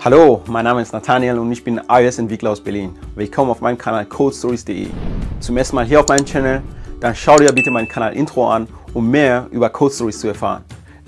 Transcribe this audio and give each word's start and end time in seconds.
Hallo, 0.00 0.42
mein 0.46 0.64
Name 0.64 0.82
ist 0.82 0.92
Nathaniel 0.92 1.38
und 1.38 1.50
ich 1.50 1.64
bin 1.64 1.80
iOS-Entwickler 1.88 2.50
aus 2.50 2.60
Berlin. 2.60 2.94
Willkommen 3.14 3.50
auf 3.50 3.60
meinem 3.62 3.78
Kanal 3.78 4.04
codestories.de. 4.04 4.88
Zum 5.40 5.56
ersten 5.56 5.76
Mal 5.76 5.86
hier 5.86 6.00
auf 6.00 6.08
meinem 6.08 6.26
Channel, 6.26 6.62
dann 7.00 7.14
schau 7.14 7.38
dir 7.38 7.52
bitte 7.52 7.70
meinen 7.70 7.88
Kanal 7.88 8.12
Intro 8.14 8.50
an, 8.50 8.68
um 8.92 9.10
mehr 9.10 9.46
über 9.50 9.70
Code 9.70 9.94
Stories 9.94 10.20
zu 10.20 10.28
erfahren. 10.28 10.64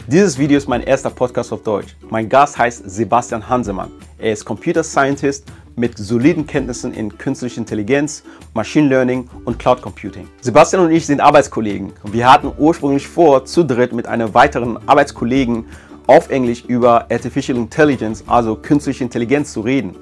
Dieses 0.06 0.38
Video 0.38 0.56
ist 0.56 0.68
mein 0.68 0.82
erster 0.82 1.10
Podcast 1.10 1.52
auf 1.52 1.62
Deutsch. 1.62 1.96
Mein 2.08 2.28
Gast 2.28 2.56
heißt 2.56 2.88
Sebastian 2.88 3.46
Hansemann. 3.46 3.90
Er 4.18 4.32
ist 4.32 4.44
Computer 4.44 4.82
Scientist 4.82 5.44
mit 5.74 5.98
soliden 5.98 6.46
Kenntnissen 6.46 6.94
in 6.94 7.18
künstlicher 7.18 7.58
Intelligenz, 7.58 8.22
Machine 8.54 8.88
Learning 8.88 9.28
und 9.44 9.58
Cloud 9.58 9.82
Computing. 9.82 10.26
Sebastian 10.40 10.86
und 10.86 10.90
ich 10.90 11.04
sind 11.04 11.20
Arbeitskollegen. 11.20 11.92
Wir 12.04 12.32
hatten 12.32 12.50
ursprünglich 12.56 13.06
vor, 13.06 13.44
zu 13.44 13.62
dritt 13.62 13.92
mit 13.92 14.06
einem 14.06 14.32
weiteren 14.32 14.78
Arbeitskollegen 14.88 15.66
auf 16.06 16.30
Englisch 16.30 16.64
über 16.66 17.10
Artificial 17.10 17.58
Intelligence, 17.58 18.24
also 18.26 18.56
künstliche 18.56 19.04
Intelligenz, 19.04 19.52
zu 19.52 19.60
reden. 19.60 19.96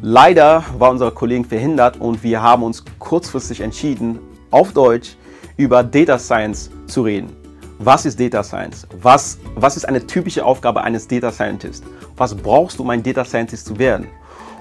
Leider 0.00 0.64
war 0.78 0.90
unser 0.90 1.10
Kollege 1.10 1.44
verhindert 1.44 2.00
und 2.00 2.22
wir 2.22 2.42
haben 2.42 2.62
uns 2.62 2.84
kurzfristig 2.98 3.60
entschieden, 3.60 4.18
auf 4.50 4.72
Deutsch 4.72 5.16
über 5.56 5.82
Data 5.84 6.18
Science 6.18 6.70
zu 6.86 7.02
reden. 7.02 7.36
Was 7.78 8.04
ist 8.06 8.18
Data 8.18 8.42
Science? 8.42 8.86
Was, 9.00 9.38
was 9.54 9.76
ist 9.76 9.84
eine 9.84 10.06
typische 10.06 10.44
Aufgabe 10.44 10.82
eines 10.82 11.06
Data 11.06 11.32
Scientists? 11.32 11.84
Was 12.16 12.34
brauchst 12.34 12.78
du, 12.78 12.82
um 12.82 12.90
ein 12.90 13.02
Data 13.02 13.24
Scientist 13.24 13.66
zu 13.66 13.78
werden? 13.78 14.06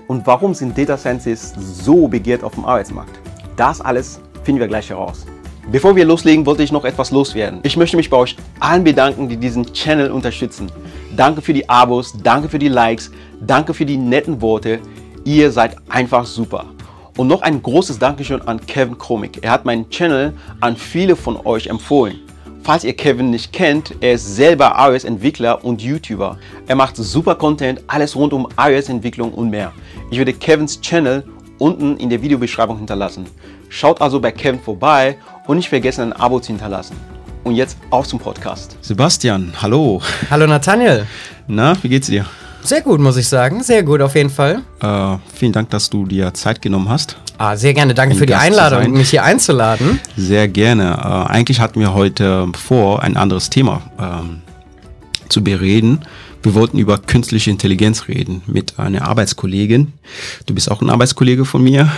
Und 0.07 0.26
warum 0.27 0.53
sind 0.53 0.77
Data 0.77 0.98
Scientists 0.98 1.55
so 1.57 2.07
begehrt 2.07 2.43
auf 2.43 2.55
dem 2.55 2.65
Arbeitsmarkt? 2.65 3.20
Das 3.55 3.79
alles 3.79 4.20
finden 4.43 4.59
wir 4.59 4.67
gleich 4.67 4.89
heraus. 4.89 5.26
Bevor 5.70 5.95
wir 5.95 6.05
loslegen, 6.05 6.45
wollte 6.45 6.63
ich 6.63 6.71
noch 6.71 6.85
etwas 6.85 7.11
loswerden. 7.11 7.59
Ich 7.63 7.77
möchte 7.77 7.95
mich 7.95 8.09
bei 8.09 8.17
euch 8.17 8.35
allen 8.59 8.83
bedanken, 8.83 9.29
die 9.29 9.38
diesen 9.38 9.71
Channel 9.71 10.11
unterstützen. 10.11 10.71
Danke 11.15 11.41
für 11.41 11.53
die 11.53 11.70
Abos, 11.70 12.13
danke 12.23 12.49
für 12.49 12.59
die 12.59 12.67
Likes, 12.67 13.11
danke 13.39 13.73
für 13.73 13.85
die 13.85 13.97
netten 13.97 14.41
Worte. 14.41 14.79
Ihr 15.23 15.51
seid 15.51 15.75
einfach 15.87 16.25
super. 16.25 16.65
Und 17.15 17.27
noch 17.27 17.41
ein 17.43 17.62
großes 17.62 17.99
Dankeschön 17.99 18.41
an 18.41 18.59
Kevin 18.65 18.98
Kromik. 18.98 19.43
Er 19.43 19.51
hat 19.51 19.65
meinen 19.65 19.89
Channel 19.89 20.34
an 20.62 20.76
viele 20.76 21.15
von 21.15 21.37
euch 21.45 21.67
empfohlen. 21.67 22.20
Falls 22.63 22.84
ihr 22.84 22.93
Kevin 22.93 23.29
nicht 23.29 23.54
kennt, 23.54 23.95
er 24.01 24.13
ist 24.13 24.35
selber 24.35 24.76
iOS-Entwickler 24.77 25.63
und 25.63 25.82
YouTuber. 25.82 26.37
Er 26.67 26.76
macht 26.76 26.95
super 26.95 27.35
Content, 27.35 27.82
alles 27.87 28.15
rund 28.15 28.34
um 28.34 28.48
iOS-Entwicklung 28.57 29.34
und 29.34 29.49
mehr. 29.49 29.73
Ich 30.09 30.17
werde 30.17 30.34
Kevins 30.34 30.79
Channel 30.82 31.23
unten 31.62 31.98
in 31.98 32.09
der 32.09 32.21
Videobeschreibung 32.21 32.77
hinterlassen. 32.77 33.27
Schaut 33.70 34.01
also 34.01 34.20
bei 34.20 34.31
Kevin 34.31 34.59
vorbei 34.59 35.17
und 35.45 35.57
nicht 35.57 35.70
vergessen, 35.70 36.01
ein 36.01 36.13
Abo 36.13 36.40
zu 36.40 36.48
hinterlassen. 36.48 36.95
Und 37.43 37.55
jetzt 37.55 37.77
auf 37.91 38.07
zum 38.07 38.20
Podcast. 38.20 38.77
Sebastian, 38.81 39.54
hallo. 39.62 40.01
Hallo 40.29 40.48
Nathaniel. 40.48 41.05
Na, 41.48 41.76
wie 41.82 41.89
geht's 41.89 42.07
dir? 42.07 42.26
Sehr 42.63 42.82
gut, 42.82 42.99
muss 42.99 43.17
ich 43.17 43.27
sagen. 43.27 43.63
Sehr 43.63 43.84
gut 43.84 44.01
auf 44.01 44.15
jeden 44.15 44.29
Fall. 44.29 44.62
Äh, 44.82 45.17
vielen 45.34 45.51
Dank, 45.51 45.70
dass 45.70 45.89
du 45.89 46.05
dir 46.05 46.34
Zeit 46.34 46.62
genommen 46.62 46.89
hast. 46.89 47.17
Ah, 47.37 47.55
sehr 47.55 47.73
gerne. 47.73 47.93
Danke 47.93 48.15
für 48.15 48.26
die 48.26 48.34
Gast 48.34 48.45
Einladung, 48.45 48.91
mich 48.91 49.09
hier 49.09 49.23
einzuladen. 49.23 49.99
Sehr 50.15 50.48
gerne. 50.48 50.98
Äh, 50.99 51.32
eigentlich 51.32 51.59
hatten 51.59 51.79
wir 51.79 51.93
heute 51.93 52.48
vor, 52.55 53.01
ein 53.01 53.17
anderes 53.17 53.49
Thema 53.49 53.82
ähm, 53.99 54.41
zu 55.29 55.43
bereden. 55.43 56.01
Wir 56.43 56.55
wollten 56.55 56.79
über 56.79 56.97
künstliche 56.97 57.51
Intelligenz 57.51 58.07
reden 58.07 58.41
mit 58.47 58.79
einer 58.79 59.07
Arbeitskollegin. 59.07 59.93
Du 60.48 60.55
bist 60.55 60.71
auch 60.71 60.81
ein 60.81 60.89
Arbeitskollege 60.89 61.45
von 61.45 61.63
mir, 61.63 61.91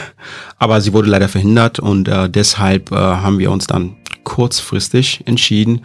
aber 0.60 0.82
sie 0.82 0.92
wurde 0.92 1.10
leider 1.10 1.30
verhindert 1.30 1.80
und 1.80 2.10
äh, 2.10 2.30
deshalb 2.30 2.92
äh, 2.92 2.96
haben 2.96 3.40
wir 3.40 3.52
uns 3.52 3.68
dann 3.68 3.96
kurzfristig 4.26 5.22
entschieden, 5.26 5.82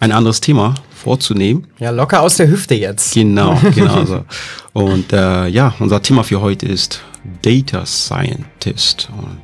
ein 0.00 0.10
anderes 0.10 0.40
Thema 0.40 0.74
vorzunehmen. 0.90 1.68
Ja, 1.78 1.90
locker 1.90 2.22
aus 2.22 2.36
der 2.36 2.48
Hüfte 2.48 2.74
jetzt. 2.74 3.14
Genau, 3.14 3.60
genau 3.74 4.04
so. 4.04 4.24
Und 4.72 5.12
äh, 5.12 5.46
ja, 5.46 5.74
unser 5.78 6.02
Thema 6.02 6.24
für 6.24 6.40
heute 6.40 6.66
ist 6.66 7.00
Data 7.42 7.86
Scientist. 7.86 9.10
Und, 9.16 9.38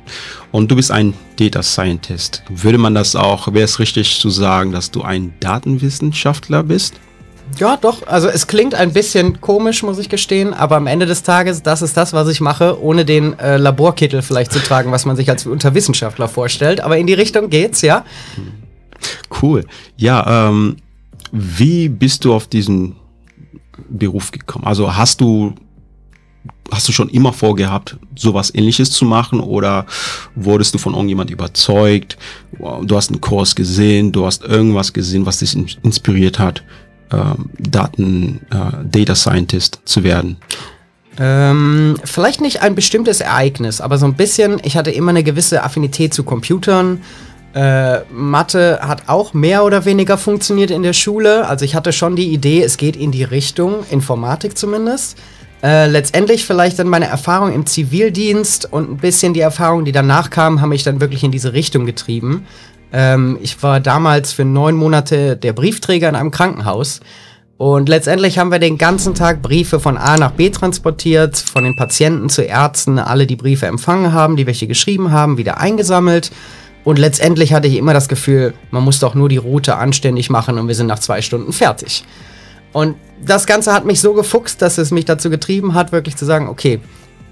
und, 0.51 0.71
du 0.71 0.75
bist 0.75 0.91
ein 0.91 1.13
Data 1.37 1.63
Scientist. 1.63 2.43
Würde 2.49 2.77
man 2.77 2.93
das 2.93 3.15
auch, 3.15 3.47
wäre 3.53 3.63
es 3.63 3.79
richtig 3.79 4.19
zu 4.19 4.29
sagen, 4.29 4.73
dass 4.73 4.91
du 4.91 5.01
ein 5.01 5.33
Datenwissenschaftler 5.39 6.63
bist? 6.63 6.95
Ja, 7.57 7.77
doch. 7.77 8.07
Also 8.07 8.27
es 8.27 8.47
klingt 8.47 8.75
ein 8.75 8.93
bisschen 8.93 9.41
komisch, 9.41 9.83
muss 9.83 9.97
ich 9.97 10.09
gestehen, 10.09 10.53
aber 10.53 10.77
am 10.77 10.87
Ende 10.87 11.05
des 11.05 11.23
Tages, 11.23 11.63
das 11.63 11.81
ist 11.81 11.97
das, 11.97 12.13
was 12.13 12.27
ich 12.29 12.41
mache, 12.41 12.81
ohne 12.81 13.05
den 13.05 13.37
äh, 13.39 13.57
Laborkittel 13.57 14.21
vielleicht 14.21 14.51
zu 14.51 14.59
tragen, 14.59 14.91
was 14.91 15.05
man 15.05 15.15
sich 15.15 15.29
als 15.29 15.45
Unterwissenschaftler 15.45 16.27
vorstellt. 16.27 16.81
Aber 16.81 16.97
in 16.97 17.07
die 17.07 17.13
Richtung 17.13 17.49
geht's, 17.49 17.81
ja. 17.81 18.05
Cool. 19.41 19.65
Ja, 19.97 20.49
ähm, 20.49 20.77
wie 21.31 21.89
bist 21.89 22.25
du 22.25 22.33
auf 22.33 22.47
diesen 22.47 22.95
Beruf 23.89 24.31
gekommen? 24.31 24.65
Also 24.65 24.95
hast 24.95 25.21
du 25.21 25.53
hast 26.71 26.87
du 26.87 26.91
schon 26.91 27.09
immer 27.09 27.33
vorgehabt, 27.33 27.97
sowas 28.15 28.53
ähnliches 28.53 28.91
zu 28.91 29.05
machen 29.05 29.39
oder 29.39 29.85
wurdest 30.35 30.73
du 30.73 30.77
von 30.77 30.93
irgendjemand 30.93 31.31
überzeugt? 31.31 32.17
Du 32.83 32.95
hast 32.95 33.09
einen 33.09 33.21
Kurs 33.21 33.55
gesehen, 33.55 34.11
du 34.11 34.25
hast 34.25 34.43
irgendwas 34.43 34.93
gesehen, 34.93 35.25
was 35.25 35.39
dich 35.39 35.55
inspiriert 35.83 36.37
hat, 36.37 36.63
Daten, 37.57 38.41
äh, 38.51 38.85
Data 38.85 39.15
Scientist 39.15 39.81
zu 39.85 40.03
werden? 40.03 40.37
Ähm, 41.19 41.97
vielleicht 42.03 42.39
nicht 42.39 42.61
ein 42.61 42.75
bestimmtes 42.75 43.19
Ereignis, 43.19 43.81
aber 43.81 43.97
so 43.97 44.05
ein 44.05 44.13
bisschen, 44.13 44.61
ich 44.63 44.77
hatte 44.77 44.91
immer 44.91 45.09
eine 45.09 45.23
gewisse 45.23 45.63
Affinität 45.63 46.13
zu 46.13 46.23
Computern. 46.23 47.01
Äh, 47.53 48.01
Mathe 48.11 48.79
hat 48.81 49.03
auch 49.07 49.33
mehr 49.33 49.65
oder 49.65 49.83
weniger 49.85 50.17
funktioniert 50.17 50.71
in 50.71 50.83
der 50.83 50.93
Schule. 50.93 51.47
Also 51.47 51.65
ich 51.65 51.75
hatte 51.75 51.91
schon 51.91 52.15
die 52.15 52.31
Idee, 52.31 52.63
es 52.63 52.77
geht 52.77 52.95
in 52.95 53.11
die 53.11 53.23
Richtung, 53.23 53.83
Informatik 53.89 54.57
zumindest. 54.57 55.17
Äh, 55.61 55.87
letztendlich 55.87 56.45
vielleicht 56.45 56.79
dann 56.79 56.87
meine 56.87 57.07
Erfahrung 57.07 57.51
im 57.51 57.65
Zivildienst 57.65 58.71
und 58.71 58.89
ein 58.89 58.97
bisschen 58.97 59.33
die 59.33 59.41
Erfahrung, 59.41 59.83
die 59.83 59.91
danach 59.91 60.29
kam, 60.29 60.61
haben 60.61 60.69
mich 60.69 60.83
dann 60.83 61.01
wirklich 61.01 61.23
in 61.23 61.31
diese 61.31 61.51
Richtung 61.51 61.85
getrieben. 61.85 62.45
Ähm, 62.91 63.37
ich 63.41 63.61
war 63.61 63.79
damals 63.79 64.33
für 64.33 64.45
neun 64.45 64.75
Monate 64.75 65.37
der 65.37 65.53
Briefträger 65.53 66.09
in 66.09 66.15
einem 66.15 66.31
Krankenhaus. 66.31 67.01
Und 67.57 67.89
letztendlich 67.89 68.39
haben 68.39 68.51
wir 68.51 68.59
den 68.59 68.77
ganzen 68.77 69.15
Tag 69.15 69.41
Briefe 69.41 69.81
von 69.81 69.97
A 69.97 70.17
nach 70.17 70.31
B 70.31 70.49
transportiert, 70.49 71.37
von 71.37 71.65
den 71.65 71.75
Patienten 71.75 72.29
zu 72.29 72.41
Ärzten, 72.41 72.99
alle 72.99 73.27
die 73.27 73.35
Briefe 73.35 73.67
empfangen 73.67 74.13
haben, 74.13 74.37
die 74.37 74.47
welche 74.47 74.65
geschrieben 74.65 75.11
haben, 75.11 75.37
wieder 75.37 75.57
eingesammelt. 75.59 76.31
Und 76.85 76.97
letztendlich 76.97 77.53
hatte 77.53 77.67
ich 77.67 77.75
immer 77.75 77.93
das 77.93 78.07
Gefühl, 78.07 78.53
man 78.71 78.83
muss 78.83 78.99
doch 78.99 79.13
nur 79.13 79.27
die 79.27 79.37
Route 79.37 79.75
anständig 79.75 80.29
machen 80.29 80.57
und 80.57 80.69
wir 80.69 80.75
sind 80.75 80.87
nach 80.87 80.99
zwei 80.99 81.21
Stunden 81.21 81.51
fertig. 81.51 82.05
Und 82.71 82.95
das 83.21 83.45
Ganze 83.45 83.73
hat 83.73 83.85
mich 83.85 83.99
so 83.99 84.13
gefuchst, 84.13 84.61
dass 84.61 84.77
es 84.77 84.91
mich 84.91 85.03
dazu 85.03 85.29
getrieben 85.29 85.73
hat, 85.73 85.91
wirklich 85.91 86.15
zu 86.15 86.25
sagen, 86.25 86.47
okay, 86.47 86.79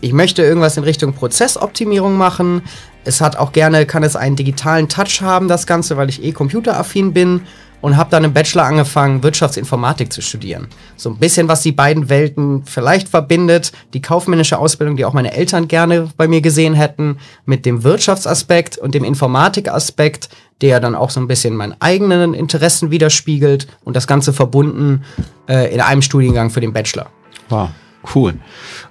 ich 0.01 0.13
möchte 0.13 0.43
irgendwas 0.43 0.77
in 0.77 0.83
Richtung 0.83 1.13
Prozessoptimierung 1.13 2.17
machen. 2.17 2.61
Es 3.07 3.21
hat 3.21 3.37
auch 3.37 3.53
gerne, 3.53 3.85
kann 3.85 4.03
es 4.03 4.17
einen 4.17 4.35
digitalen 4.35 4.89
Touch 4.89 5.21
haben, 5.21 5.47
das 5.47 5.65
Ganze, 5.65 5.95
weil 5.95 6.09
ich 6.09 6.21
eh 6.21 6.33
computeraffin 6.33 7.13
bin 7.13 7.41
und 7.79 7.95
habe 7.95 8.09
dann 8.09 8.25
im 8.25 8.33
Bachelor 8.33 8.65
angefangen, 8.65 9.23
Wirtschaftsinformatik 9.23 10.11
zu 10.11 10.21
studieren. 10.21 10.67
So 10.97 11.09
ein 11.09 11.17
bisschen, 11.17 11.47
was 11.47 11.61
die 11.61 11.71
beiden 11.71 12.09
Welten 12.09 12.65
vielleicht 12.65 13.07
verbindet. 13.07 13.71
Die 13.93 14.01
kaufmännische 14.01 14.57
Ausbildung, 14.57 14.97
die 14.97 15.05
auch 15.05 15.13
meine 15.13 15.33
Eltern 15.33 15.69
gerne 15.69 16.09
bei 16.17 16.27
mir 16.27 16.41
gesehen 16.41 16.73
hätten, 16.73 17.17
mit 17.45 17.65
dem 17.65 17.85
Wirtschaftsaspekt 17.85 18.77
und 18.77 18.93
dem 18.93 19.05
Informatikaspekt, 19.05 20.27
der 20.59 20.81
dann 20.81 20.93
auch 20.93 21.11
so 21.11 21.21
ein 21.21 21.27
bisschen 21.27 21.55
meinen 21.55 21.75
eigenen 21.79 22.33
Interessen 22.33 22.91
widerspiegelt 22.91 23.67
und 23.85 23.95
das 23.95 24.05
Ganze 24.05 24.33
verbunden 24.33 25.05
äh, 25.47 25.73
in 25.73 25.79
einem 25.79 26.01
Studiengang 26.01 26.49
für 26.49 26.59
den 26.59 26.73
Bachelor. 26.73 27.07
Wow, 27.47 27.69
cool. 28.13 28.33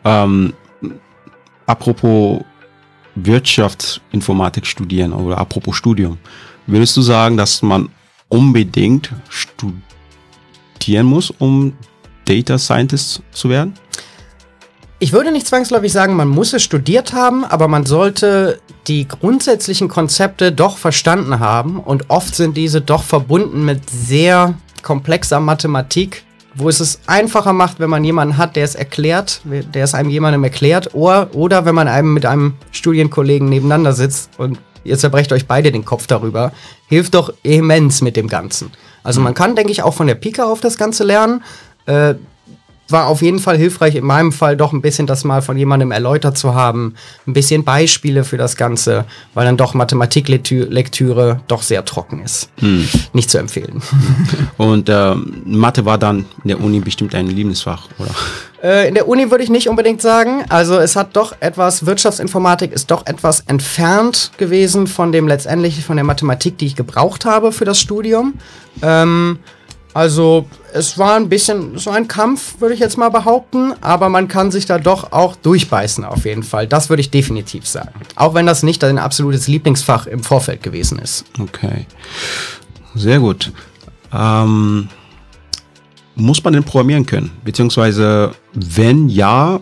Ähm, 0.04 0.54
apropos 1.66 2.40
Wirtschaftsinformatik 3.16 4.66
studieren 4.66 5.12
oder 5.12 5.38
apropos 5.38 5.76
Studium, 5.76 6.18
würdest 6.66 6.96
du 6.96 7.02
sagen, 7.02 7.36
dass 7.36 7.62
man 7.62 7.88
unbedingt 8.28 9.10
studieren 9.28 11.06
muss, 11.06 11.30
um 11.30 11.72
Data 12.24 12.58
Scientist 12.58 13.22
zu 13.32 13.48
werden? 13.48 13.74
Ich 14.98 15.12
würde 15.12 15.30
nicht 15.30 15.46
zwangsläufig 15.46 15.92
sagen, 15.92 16.16
man 16.16 16.28
muss 16.28 16.54
es 16.54 16.62
studiert 16.62 17.12
haben, 17.12 17.44
aber 17.44 17.68
man 17.68 17.84
sollte 17.84 18.60
die 18.86 19.06
grundsätzlichen 19.06 19.88
Konzepte 19.88 20.52
doch 20.52 20.78
verstanden 20.78 21.38
haben. 21.38 21.78
Und 21.80 22.08
oft 22.08 22.34
sind 22.34 22.56
diese 22.56 22.80
doch 22.80 23.02
verbunden 23.02 23.64
mit 23.64 23.90
sehr 23.90 24.54
komplexer 24.82 25.38
Mathematik, 25.40 26.24
wo 26.56 26.68
es 26.68 26.80
es 26.80 27.00
einfacher 27.06 27.52
macht, 27.52 27.80
wenn 27.80 27.90
man 27.90 28.02
jemanden 28.02 28.38
hat, 28.38 28.56
der 28.56 28.64
es 28.64 28.74
erklärt, 28.74 29.42
der 29.44 29.84
es 29.84 29.94
einem 29.94 30.10
jemandem 30.10 30.42
erklärt, 30.42 30.94
oder, 30.94 31.28
oder 31.34 31.64
wenn 31.64 31.74
man 31.74 31.86
einem 31.86 32.14
mit 32.14 32.26
einem 32.26 32.54
Studienkollegen 32.72 33.48
nebeneinander 33.48 33.92
sitzt 33.92 34.30
und 34.38 34.58
ihr 34.84 34.96
zerbrecht 34.98 35.32
euch 35.32 35.46
beide 35.46 35.70
den 35.70 35.84
Kopf 35.84 36.06
darüber, 36.06 36.52
hilft 36.86 37.14
doch 37.14 37.32
immens 37.42 38.00
mit 38.00 38.16
dem 38.16 38.28
Ganzen. 38.28 38.70
Also 39.02 39.20
man 39.20 39.34
kann, 39.34 39.54
denke 39.54 39.72
ich, 39.72 39.82
auch 39.82 39.94
von 39.94 40.06
der 40.06 40.14
Pika 40.14 40.44
auf 40.44 40.60
das 40.60 40.78
Ganze 40.78 41.04
lernen. 41.04 41.42
Äh, 41.86 42.14
war 42.88 43.06
auf 43.06 43.22
jeden 43.22 43.38
Fall 43.38 43.56
hilfreich, 43.56 43.94
in 43.94 44.04
meinem 44.04 44.32
Fall 44.32 44.56
doch 44.56 44.72
ein 44.72 44.80
bisschen 44.80 45.06
das 45.06 45.24
mal 45.24 45.42
von 45.42 45.56
jemandem 45.56 45.90
erläutert 45.90 46.38
zu 46.38 46.54
haben, 46.54 46.94
ein 47.26 47.32
bisschen 47.32 47.64
Beispiele 47.64 48.24
für 48.24 48.36
das 48.36 48.56
Ganze, 48.56 49.04
weil 49.34 49.44
dann 49.44 49.56
doch 49.56 49.74
Mathematiklektüre 49.74 51.40
doch 51.48 51.62
sehr 51.62 51.84
trocken 51.84 52.22
ist. 52.22 52.50
Hm. 52.58 52.88
Nicht 53.12 53.30
zu 53.30 53.38
empfehlen. 53.38 53.82
Und 54.56 54.88
äh, 54.88 55.14
Mathe 55.44 55.84
war 55.84 55.98
dann 55.98 56.26
in 56.44 56.48
der 56.48 56.60
Uni 56.60 56.80
bestimmt 56.80 57.14
ein 57.14 57.26
Lieblingsfach, 57.26 57.88
oder? 57.98 58.10
Äh, 58.62 58.88
in 58.88 58.94
der 58.94 59.08
Uni 59.08 59.30
würde 59.30 59.44
ich 59.44 59.50
nicht 59.50 59.68
unbedingt 59.68 60.00
sagen. 60.00 60.44
Also 60.48 60.78
es 60.78 60.96
hat 60.96 61.14
doch 61.14 61.34
etwas, 61.40 61.86
Wirtschaftsinformatik 61.86 62.72
ist 62.72 62.90
doch 62.90 63.06
etwas 63.06 63.40
entfernt 63.40 64.32
gewesen 64.38 64.86
von 64.86 65.12
dem 65.12 65.28
letztendlich, 65.28 65.84
von 65.84 65.96
der 65.96 66.04
Mathematik, 66.04 66.58
die 66.58 66.66
ich 66.66 66.76
gebraucht 66.76 67.24
habe 67.24 67.52
für 67.52 67.64
das 67.64 67.78
Studium. 67.78 68.34
Ähm, 68.82 69.38
also 69.96 70.46
es 70.74 70.98
war 70.98 71.14
ein 71.14 71.30
bisschen 71.30 71.78
so 71.78 71.88
ein 71.88 72.06
Kampf, 72.06 72.60
würde 72.60 72.74
ich 72.74 72.80
jetzt 72.80 72.98
mal 72.98 73.08
behaupten, 73.08 73.72
aber 73.80 74.10
man 74.10 74.28
kann 74.28 74.50
sich 74.50 74.66
da 74.66 74.78
doch 74.78 75.10
auch 75.10 75.36
durchbeißen 75.36 76.04
auf 76.04 76.26
jeden 76.26 76.42
Fall. 76.42 76.66
Das 76.66 76.90
würde 76.90 77.00
ich 77.00 77.10
definitiv 77.10 77.66
sagen. 77.66 77.98
Auch 78.14 78.34
wenn 78.34 78.44
das 78.44 78.62
nicht 78.62 78.82
dein 78.82 78.98
absolutes 78.98 79.48
Lieblingsfach 79.48 80.06
im 80.06 80.22
Vorfeld 80.22 80.62
gewesen 80.62 80.98
ist. 80.98 81.24
Okay. 81.40 81.86
Sehr 82.94 83.20
gut. 83.20 83.50
Ähm, 84.12 84.90
muss 86.14 86.44
man 86.44 86.52
denn 86.52 86.64
programmieren 86.64 87.06
können? 87.06 87.30
Beziehungsweise, 87.42 88.32
wenn 88.52 89.08
ja, 89.08 89.60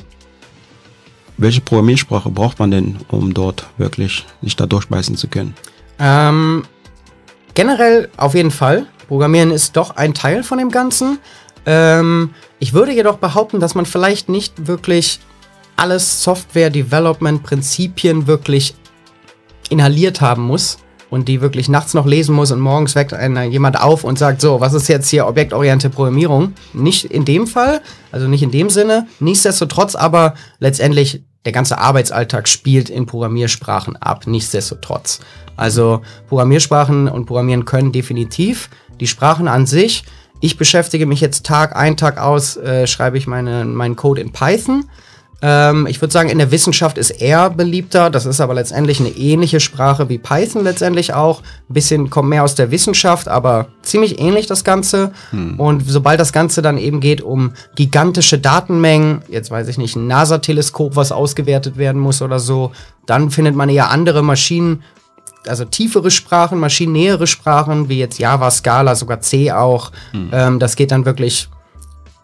welche 1.37 1.61
Programmiersprache 1.61 2.31
braucht 2.31 2.59
man 2.59 2.73
denn, 2.73 2.97
um 3.07 3.35
dort 3.35 3.69
wirklich 3.79 4.27
sich 4.43 4.57
da 4.57 4.67
durchbeißen 4.67 5.15
zu 5.15 5.29
können? 5.29 5.55
Ähm, 6.01 6.65
generell 7.55 8.09
auf 8.17 8.35
jeden 8.35 8.51
Fall. 8.51 8.87
Programmieren 9.09 9.51
ist 9.51 9.77
doch 9.77 9.97
ein 9.97 10.15
Teil 10.15 10.43
von 10.43 10.59
dem 10.59 10.71
Ganzen. 10.71 11.19
Ähm, 11.67 12.31
ich 12.59 12.73
würde 12.73 12.93
jedoch 12.93 13.19
behaupten, 13.19 13.61
dass 13.61 13.75
man 13.75 13.87
vielleicht 13.87 14.29
nicht 14.29 14.67
wirklich 14.67 15.21
alles 15.77 16.23
Software-Development-Prinzipien 16.23 18.27
wirklich 18.27 18.75
inhaliert 19.71 20.21
haben 20.21 20.43
muss 20.43 20.79
und 21.11 21.29
die 21.29 21.41
wirklich 21.41 21.69
nachts 21.69 21.95
noch 21.95 22.07
lesen 22.07 22.35
muss 22.35 22.51
und 22.51 22.61
morgens 22.61 22.95
weckt 22.95 23.15
einer 23.15 23.45
jemand 23.45 23.81
auf 23.81 24.05
und 24.05 24.19
sagt, 24.19 24.41
so, 24.41 24.61
was 24.61 24.75
ist 24.75 24.89
jetzt 24.89 25.09
hier 25.09 25.27
objektorientierte 25.27 25.95
Programmierung? 25.95 26.55
Nicht 26.73 27.05
in 27.05 27.25
dem 27.25 27.47
Fall, 27.47 27.81
also 28.13 28.29
nicht 28.29 28.43
in 28.43 28.51
dem 28.51 28.71
Sinne. 28.71 29.07
Nichtsdestotrotz 29.21 29.95
aber 29.95 30.35
letztendlich 30.59 31.23
der 31.45 31.53
ganze 31.53 31.79
Arbeitsalltag 31.79 32.49
spielt 32.49 32.89
in 32.89 33.07
Programmiersprachen 33.07 33.97
ab, 33.97 34.27
nichtsdestotrotz. 34.27 35.21
Also 35.57 36.03
Programmiersprachen 36.29 37.09
und 37.09 37.27
Programmieren 37.27 37.65
können 37.65 37.93
definitiv. 37.93 38.71
Die 39.01 39.07
Sprachen 39.07 39.49
an 39.49 39.67
sich, 39.67 40.05
ich 40.41 40.57
beschäftige 40.57 41.07
mich 41.07 41.21
jetzt 41.21 41.47
Tag 41.47 41.77
ein, 41.77 41.97
Tag 41.97 42.19
aus, 42.19 42.57
äh, 42.57 42.87
schreibe 42.87 43.19
ich 43.19 43.27
meine, 43.27 43.65
meinen 43.65 43.97
Code 43.97 44.21
in 44.21 44.33
Python. 44.33 44.89
Ähm, 45.43 45.87
ich 45.87 46.01
würde 46.01 46.13
sagen, 46.13 46.29
in 46.29 46.39
der 46.39 46.51
Wissenschaft 46.51 46.99
ist 46.99 47.11
er 47.11 47.51
beliebter. 47.51 48.11
Das 48.11 48.27
ist 48.27 48.41
aber 48.41 48.55
letztendlich 48.55 49.01
eine 49.01 49.11
ähnliche 49.11 49.61
Sprache 49.61 50.09
wie 50.09 50.19
Python 50.19 50.65
letztendlich 50.65 51.13
auch. 51.13 51.43
Ein 51.69 51.75
bisschen 51.75 52.11
kommt 52.11 52.29
mehr 52.29 52.45
aus 52.45 52.55
der 52.55 52.71
Wissenschaft, 52.71 53.29
aber 53.29 53.67
ziemlich 53.83 54.21
ähnlich 54.21 54.47
das 54.47 54.65
Ganze. 54.65 55.13
Hm. 55.31 55.59
Und 55.59 55.83
sobald 55.87 56.21
das 56.21 56.33
Ganze 56.33 56.63
dann 56.63 56.79
eben 56.79 57.01
geht 57.01 57.21
um 57.21 57.53
gigantische 57.75 58.39
Datenmengen, 58.39 59.23
jetzt 59.29 59.51
weiß 59.51 59.69
ich 59.69 59.79
nicht, 59.79 59.97
ein 59.97 60.07
NASA-Teleskop, 60.07 60.97
was 60.97 61.13
ausgewertet 61.13 61.77
werden 61.77 62.01
muss 62.01 62.23
oder 62.23 62.39
so, 62.39 62.73
dann 63.07 63.31
findet 63.31 63.55
man 63.55 63.69
eher 63.69 63.91
andere 63.91 64.23
Maschinen, 64.23 64.83
also 65.47 65.67
tiefere 65.67 66.11
Sprachen, 66.11 66.59
maschinennähere 66.59 67.27
Sprachen, 67.27 67.91
wie 67.91 67.99
jetzt 67.99 68.19
Java, 68.19 68.51
Scala, 68.51 68.95
sogar 68.95 69.21
C 69.21 69.53
auch. 69.53 69.93
Hm. 70.13 70.31
Ähm, 70.33 70.59
das 70.59 70.77
geht 70.77 70.91
dann 70.91 71.05
wirklich 71.05 71.49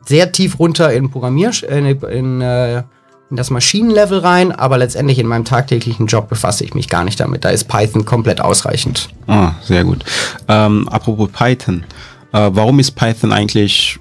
sehr 0.06 0.32
tief 0.32 0.58
runter 0.58 0.92
in 0.92 1.10
Programmier, 1.10 1.52
in, 1.68 1.86
in 1.86 2.40
äh, 2.40 2.82
in 3.30 3.36
das 3.36 3.50
Maschinenlevel 3.50 4.18
rein, 4.18 4.52
aber 4.52 4.78
letztendlich 4.78 5.18
in 5.18 5.26
meinem 5.26 5.44
tagtäglichen 5.44 6.06
Job 6.06 6.28
befasse 6.28 6.64
ich 6.64 6.74
mich 6.74 6.88
gar 6.88 7.04
nicht 7.04 7.20
damit. 7.20 7.44
Da 7.44 7.50
ist 7.50 7.64
Python 7.68 8.04
komplett 8.04 8.40
ausreichend. 8.40 9.08
Ah, 9.26 9.52
sehr 9.62 9.84
gut. 9.84 10.04
Ähm, 10.48 10.88
apropos 10.88 11.30
Python, 11.30 11.84
äh, 12.32 12.50
warum 12.52 12.80
ist 12.80 12.92
Python 12.92 13.32
eigentlich 13.32 13.98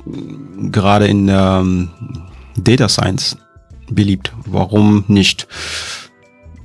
gerade 0.71 1.07
in 1.07 1.29
ähm, 1.29 1.89
Data 2.57 2.89
Science 2.89 3.37
beliebt? 3.89 4.33
Warum 4.45 5.05
nicht 5.07 5.47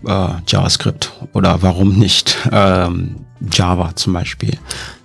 äh, 0.07 0.29
JavaScript 0.47 1.13
oder 1.33 1.63
warum 1.63 1.99
nicht 1.99 2.49
ähm, 2.51 3.17
Java 3.53 3.95
zum 3.95 4.13
Beispiel? 4.13 4.59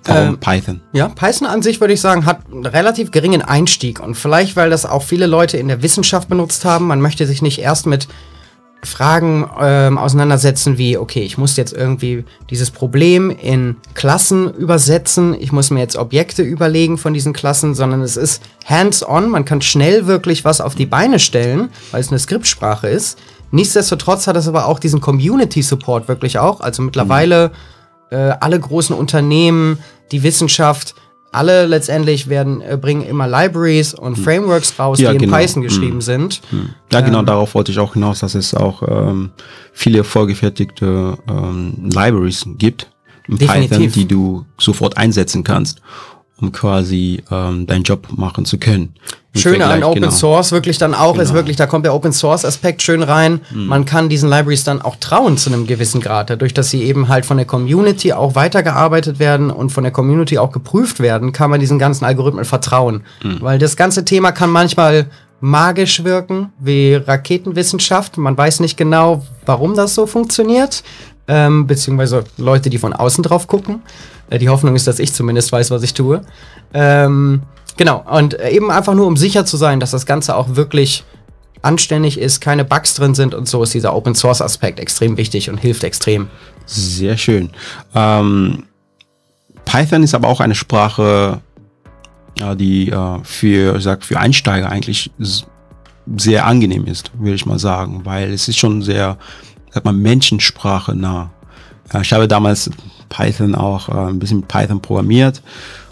Warum 0.03 0.29
ähm, 0.29 0.39
Python? 0.39 0.81
Ja, 0.93 1.09
Python 1.09 1.47
an 1.47 1.61
sich 1.61 1.79
würde 1.79 1.93
ich 1.93 2.01
sagen, 2.01 2.25
hat 2.25 2.41
einen 2.51 2.65
relativ 2.65 3.11
geringen 3.11 3.41
Einstieg 3.41 3.99
und 3.99 4.15
vielleicht, 4.15 4.55
weil 4.55 4.69
das 4.69 4.85
auch 4.85 5.03
viele 5.03 5.27
Leute 5.27 5.57
in 5.57 5.67
der 5.67 5.81
Wissenschaft 5.81 6.29
benutzt 6.29 6.65
haben. 6.65 6.87
Man 6.87 7.01
möchte 7.01 7.25
sich 7.27 7.41
nicht 7.41 7.59
erst 7.59 7.85
mit 7.85 8.07
Fragen 8.83 9.49
ähm, 9.59 9.97
auseinandersetzen 9.97 10.77
wie, 10.77 10.97
okay, 10.97 11.21
ich 11.21 11.37
muss 11.37 11.57
jetzt 11.57 11.73
irgendwie 11.73 12.23
dieses 12.49 12.71
Problem 12.71 13.29
in 13.29 13.75
Klassen 13.93 14.53
übersetzen, 14.53 15.35
ich 15.37 15.51
muss 15.51 15.69
mir 15.69 15.81
jetzt 15.81 15.97
Objekte 15.97 16.43
überlegen 16.43 16.97
von 16.97 17.13
diesen 17.13 17.33
Klassen, 17.33 17.75
sondern 17.75 18.01
es 18.01 18.15
ist 18.15 18.41
hands-on, 18.65 19.29
man 19.29 19.43
kann 19.43 19.61
schnell 19.61 20.07
wirklich 20.07 20.45
was 20.45 20.61
auf 20.61 20.75
die 20.75 20.85
Beine 20.85 21.19
stellen, 21.19 21.69
weil 21.91 21.99
es 21.99 22.09
eine 22.09 22.19
Skriptsprache 22.19 22.87
ist. 22.87 23.19
Nichtsdestotrotz 23.51 24.27
hat 24.27 24.37
es 24.37 24.47
aber 24.47 24.67
auch 24.67 24.79
diesen 24.79 25.01
Community-Support 25.01 26.07
wirklich 26.07 26.39
auch, 26.39 26.61
also 26.61 26.81
mittlerweile 26.81 27.49
mhm 27.49 27.78
äh, 28.11 28.15
alle 28.15 28.59
großen 28.59 28.95
Unternehmen, 28.95 29.79
die 30.11 30.23
Wissenschaft, 30.23 30.95
alle 31.31 31.67
letztendlich 31.67 32.27
werden 32.27 32.61
äh, 32.61 32.77
bringen 32.77 33.03
immer 33.03 33.27
Libraries 33.27 33.93
und 33.93 34.17
hm. 34.17 34.23
Frameworks 34.23 34.79
raus, 34.79 34.99
ja, 34.99 35.11
die 35.11 35.19
genau. 35.19 35.37
in 35.37 35.45
Python 35.45 35.61
geschrieben 35.63 35.93
hm. 35.93 36.01
sind. 36.01 36.41
Hm. 36.49 36.69
Ja, 36.91 37.01
genau, 37.01 37.19
ähm, 37.19 37.25
darauf 37.25 37.53
wollte 37.53 37.71
ich 37.71 37.79
auch 37.79 37.93
hinaus, 37.93 38.19
dass 38.19 38.35
es 38.35 38.53
auch 38.53 38.81
ähm, 38.87 39.31
viele 39.71 40.03
vorgefertigte 40.03 41.17
ähm, 41.29 41.89
Libraries 41.93 42.45
gibt 42.57 42.89
in 43.27 43.37
Definitiv. 43.37 43.77
Python, 43.77 43.91
die 43.93 44.07
du 44.07 44.45
sofort 44.57 44.97
einsetzen 44.97 45.43
kannst 45.43 45.81
um 46.41 46.51
quasi 46.51 47.23
ähm, 47.31 47.67
deinen 47.67 47.83
Job 47.83 48.07
machen 48.15 48.45
zu 48.45 48.57
können. 48.57 48.93
Schöne 49.35 49.65
an 49.65 49.83
Open 49.83 50.01
genau. 50.01 50.11
Source 50.11 50.51
wirklich 50.51 50.79
dann 50.79 50.95
auch 50.95 51.13
genau. 51.13 51.23
ist 51.23 51.33
wirklich, 51.33 51.55
da 51.55 51.67
kommt 51.67 51.85
der 51.85 51.93
Open 51.93 52.11
Source 52.11 52.45
Aspekt 52.45 52.81
schön 52.81 53.03
rein. 53.03 53.41
Mhm. 53.51 53.67
Man 53.67 53.85
kann 53.85 54.09
diesen 54.09 54.27
Libraries 54.29 54.63
dann 54.63 54.81
auch 54.81 54.95
trauen 54.95 55.37
zu 55.37 55.51
einem 55.51 55.67
gewissen 55.67 56.01
Grad, 56.01 56.31
dadurch, 56.31 56.53
dass 56.53 56.71
sie 56.71 56.83
eben 56.83 57.09
halt 57.09 57.25
von 57.25 57.37
der 57.37 57.45
Community 57.45 58.11
auch 58.11 58.33
weitergearbeitet 58.33 59.19
werden 59.19 59.51
und 59.51 59.71
von 59.71 59.83
der 59.83 59.93
Community 59.93 60.39
auch 60.39 60.51
geprüft 60.51 60.99
werden, 60.99 61.31
kann 61.31 61.51
man 61.51 61.59
diesen 61.59 61.77
ganzen 61.77 62.05
Algorithmen 62.05 62.45
vertrauen. 62.45 63.03
Mhm. 63.23 63.37
Weil 63.41 63.59
das 63.59 63.75
ganze 63.75 64.03
Thema 64.03 64.31
kann 64.31 64.49
manchmal 64.49 65.07
magisch 65.41 66.03
wirken, 66.03 66.51
wie 66.59 66.95
Raketenwissenschaft. 66.95 68.17
Man 68.17 68.37
weiß 68.37 68.59
nicht 68.61 68.77
genau, 68.77 69.25
warum 69.45 69.75
das 69.75 69.95
so 69.95 70.07
funktioniert, 70.07 70.83
ähm, 71.27 71.67
beziehungsweise 71.67 72.23
Leute, 72.37 72.69
die 72.69 72.77
von 72.77 72.93
außen 72.93 73.23
drauf 73.23 73.47
gucken. 73.47 73.83
Äh, 74.29 74.39
die 74.39 74.49
Hoffnung 74.49 74.75
ist, 74.75 74.87
dass 74.87 74.99
ich 74.99 75.13
zumindest 75.13 75.51
weiß, 75.51 75.71
was 75.71 75.83
ich 75.83 75.93
tue. 75.93 76.21
Ähm, 76.73 77.43
genau, 77.77 78.05
und 78.09 78.39
äh, 78.39 78.49
eben 78.51 78.71
einfach 78.71 78.93
nur, 78.93 79.07
um 79.07 79.17
sicher 79.17 79.45
zu 79.45 79.57
sein, 79.57 79.79
dass 79.79 79.91
das 79.91 80.05
Ganze 80.05 80.35
auch 80.35 80.55
wirklich 80.55 81.03
anständig 81.61 82.17
ist, 82.17 82.39
keine 82.39 82.63
Bugs 82.63 82.93
drin 82.93 83.15
sind 83.15 83.33
und 83.33 83.47
so 83.47 83.61
ist 83.63 83.73
dieser 83.73 83.93
Open 83.93 84.15
Source 84.15 84.41
Aspekt 84.41 84.79
extrem 84.79 85.17
wichtig 85.17 85.49
und 85.49 85.57
hilft 85.57 85.83
extrem. 85.83 86.29
Sehr 86.65 87.17
schön. 87.17 87.49
Ähm, 87.93 88.63
Python 89.65 90.03
ist 90.03 90.15
aber 90.15 90.29
auch 90.29 90.39
eine 90.39 90.55
Sprache, 90.55 91.41
ja, 92.37 92.55
die 92.55 92.89
äh, 92.89 93.19
für, 93.23 93.75
ich 93.75 93.83
sag, 93.83 94.05
für 94.05 94.19
Einsteiger 94.19 94.69
eigentlich 94.69 95.11
sehr 96.17 96.45
angenehm 96.45 96.85
ist, 96.85 97.11
würde 97.19 97.35
ich 97.35 97.45
mal 97.45 97.59
sagen, 97.59 98.01
weil 98.05 98.31
es 98.31 98.47
ist 98.47 98.57
schon 98.57 98.81
sehr, 98.81 99.17
sag 99.71 99.85
mal, 99.85 99.93
Menschensprache 99.93 100.95
nah. 100.95 101.29
Ich 102.01 102.13
habe 102.13 102.27
damals 102.27 102.69
Python 103.09 103.55
auch 103.55 103.89
äh, 103.89 104.09
ein 104.09 104.19
bisschen 104.19 104.39
mit 104.39 104.47
Python 104.47 104.81
programmiert 104.81 105.41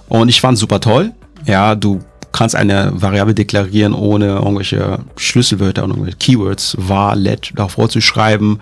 und 0.08 0.30
ich 0.30 0.42
fand 0.42 0.58
super 0.58 0.80
toll. 0.80 1.12
Ja, 1.46 1.76
du 1.76 2.02
kannst 2.32 2.56
eine 2.56 2.92
Variable 2.94 3.34
deklarieren, 3.34 3.94
ohne 3.94 4.28
irgendwelche 4.28 5.00
Schlüsselwörter 5.16 5.84
und 5.84 5.92
irgendwelche 5.92 6.18
Keywords, 6.18 6.76
war, 6.80 7.16
let, 7.16 7.52
davor 7.56 7.90
zu 7.90 8.02
schreiben. 8.02 8.60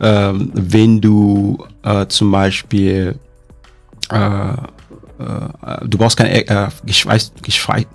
Ähm, 0.00 0.50
wenn 0.54 1.00
du 1.00 1.64
äh, 1.84 2.06
zum 2.06 2.32
Beispiel 2.32 3.16
äh, 4.10 4.54
äh, 5.18 5.86
du 5.86 5.98
brauchst 5.98 6.16
keine 6.16 6.46
äh, 6.46 6.68
geschweif, 6.84 7.30
geschweif, 7.42 7.86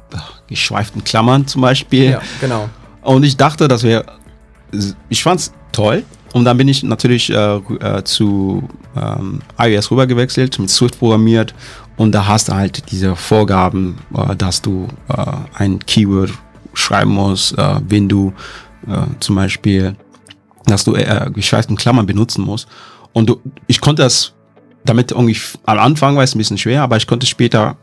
geschweiften 0.47 1.03
Klammern 1.03 1.47
zum 1.47 1.61
Beispiel. 1.61 2.11
Ja, 2.11 2.21
genau. 2.39 2.69
Und 3.01 3.23
ich 3.23 3.37
dachte, 3.37 3.67
das 3.67 3.83
wäre, 3.83 4.05
ich 5.09 5.23
fand's 5.23 5.51
toll. 5.71 6.03
Und 6.37 6.45
dann 6.45 6.55
bin 6.55 6.67
ich 6.67 6.83
natürlich 6.83 7.31
äh, 7.31 7.55
äh, 7.55 8.03
zu 8.03 8.69
ähm, 8.95 9.41
iOS 9.57 9.89
rüber 9.89 10.05
gewechselt, 10.05 10.59
mit 10.59 10.69
Swift 10.69 10.99
programmiert 10.99 11.55
und 11.95 12.11
da 12.11 12.27
hast 12.27 12.49
du 12.49 12.53
halt 12.53 12.91
diese 12.91 13.15
Vorgaben, 13.15 13.97
äh, 14.13 14.35
dass 14.35 14.61
du 14.61 14.87
äh, 15.09 15.25
ein 15.55 15.79
Keyword 15.79 16.31
schreiben 16.73 17.11
musst, 17.11 17.57
äh, 17.57 17.75
wenn 17.89 18.07
du 18.07 18.33
zum 19.19 19.35
Beispiel, 19.35 19.97
dass 20.65 20.85
du 20.85 20.93
äh, 20.95 21.29
Klammern 21.75 22.05
benutzen 22.05 22.45
musst. 22.45 22.69
Und 23.11 23.27
du, 23.27 23.41
ich 23.65 23.81
konnte 23.81 24.03
das 24.03 24.33
damit 24.89 25.11
irgendwie 25.11 25.37
am 25.65 25.79
Anfang 25.79 26.15
war 26.15 26.23
es 26.23 26.35
ein 26.35 26.37
bisschen 26.37 26.57
schwer, 26.57 26.81
aber 26.81 26.97
ich 26.97 27.07
konnte 27.07 27.25
später 27.25 27.77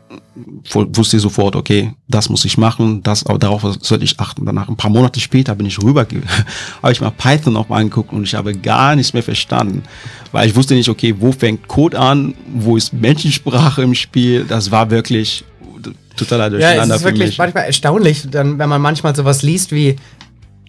wusste 0.73 1.19
sofort, 1.19 1.55
okay, 1.55 1.93
das 2.09 2.29
muss 2.29 2.43
ich 2.43 2.57
machen, 2.57 3.01
das 3.03 3.23
darauf 3.23 3.61
sollte 3.79 4.03
ich 4.03 4.19
achten. 4.19 4.45
Danach 4.45 4.67
ein 4.67 4.75
paar 4.75 4.91
Monate 4.91 5.19
später 5.19 5.55
bin 5.55 5.65
ich 5.65 5.81
rüber, 5.81 6.05
habe 6.81 6.91
ich 6.91 6.99
mal 6.99 7.11
Python 7.11 7.53
noch 7.53 7.69
mal 7.69 7.77
angeguckt 7.77 8.11
und 8.11 8.23
ich 8.23 8.35
habe 8.35 8.53
gar 8.53 8.95
nichts 8.95 9.13
mehr 9.13 9.23
verstanden, 9.23 9.83
weil 10.31 10.49
ich 10.49 10.55
wusste 10.55 10.73
nicht, 10.73 10.89
okay, 10.89 11.15
wo 11.19 11.31
fängt 11.31 11.67
Code 11.67 11.97
an, 11.97 12.33
wo 12.53 12.75
ist 12.75 12.91
Menschensprache 12.91 13.83
im 13.83 13.95
Spiel. 13.95 14.43
Das 14.43 14.71
war 14.71 14.91
wirklich 14.91 15.45
totaler 16.17 16.49
Durcheinander. 16.49 16.85
Ja, 16.85 16.95
es 16.95 17.01
ist 17.01 17.05
wirklich 17.05 17.37
manchmal 17.37 17.65
erstaunlich, 17.65 18.27
dann, 18.29 18.57
wenn 18.59 18.69
man 18.69 18.81
manchmal 18.81 19.15
sowas 19.15 19.41
liest 19.41 19.71
wie 19.71 19.95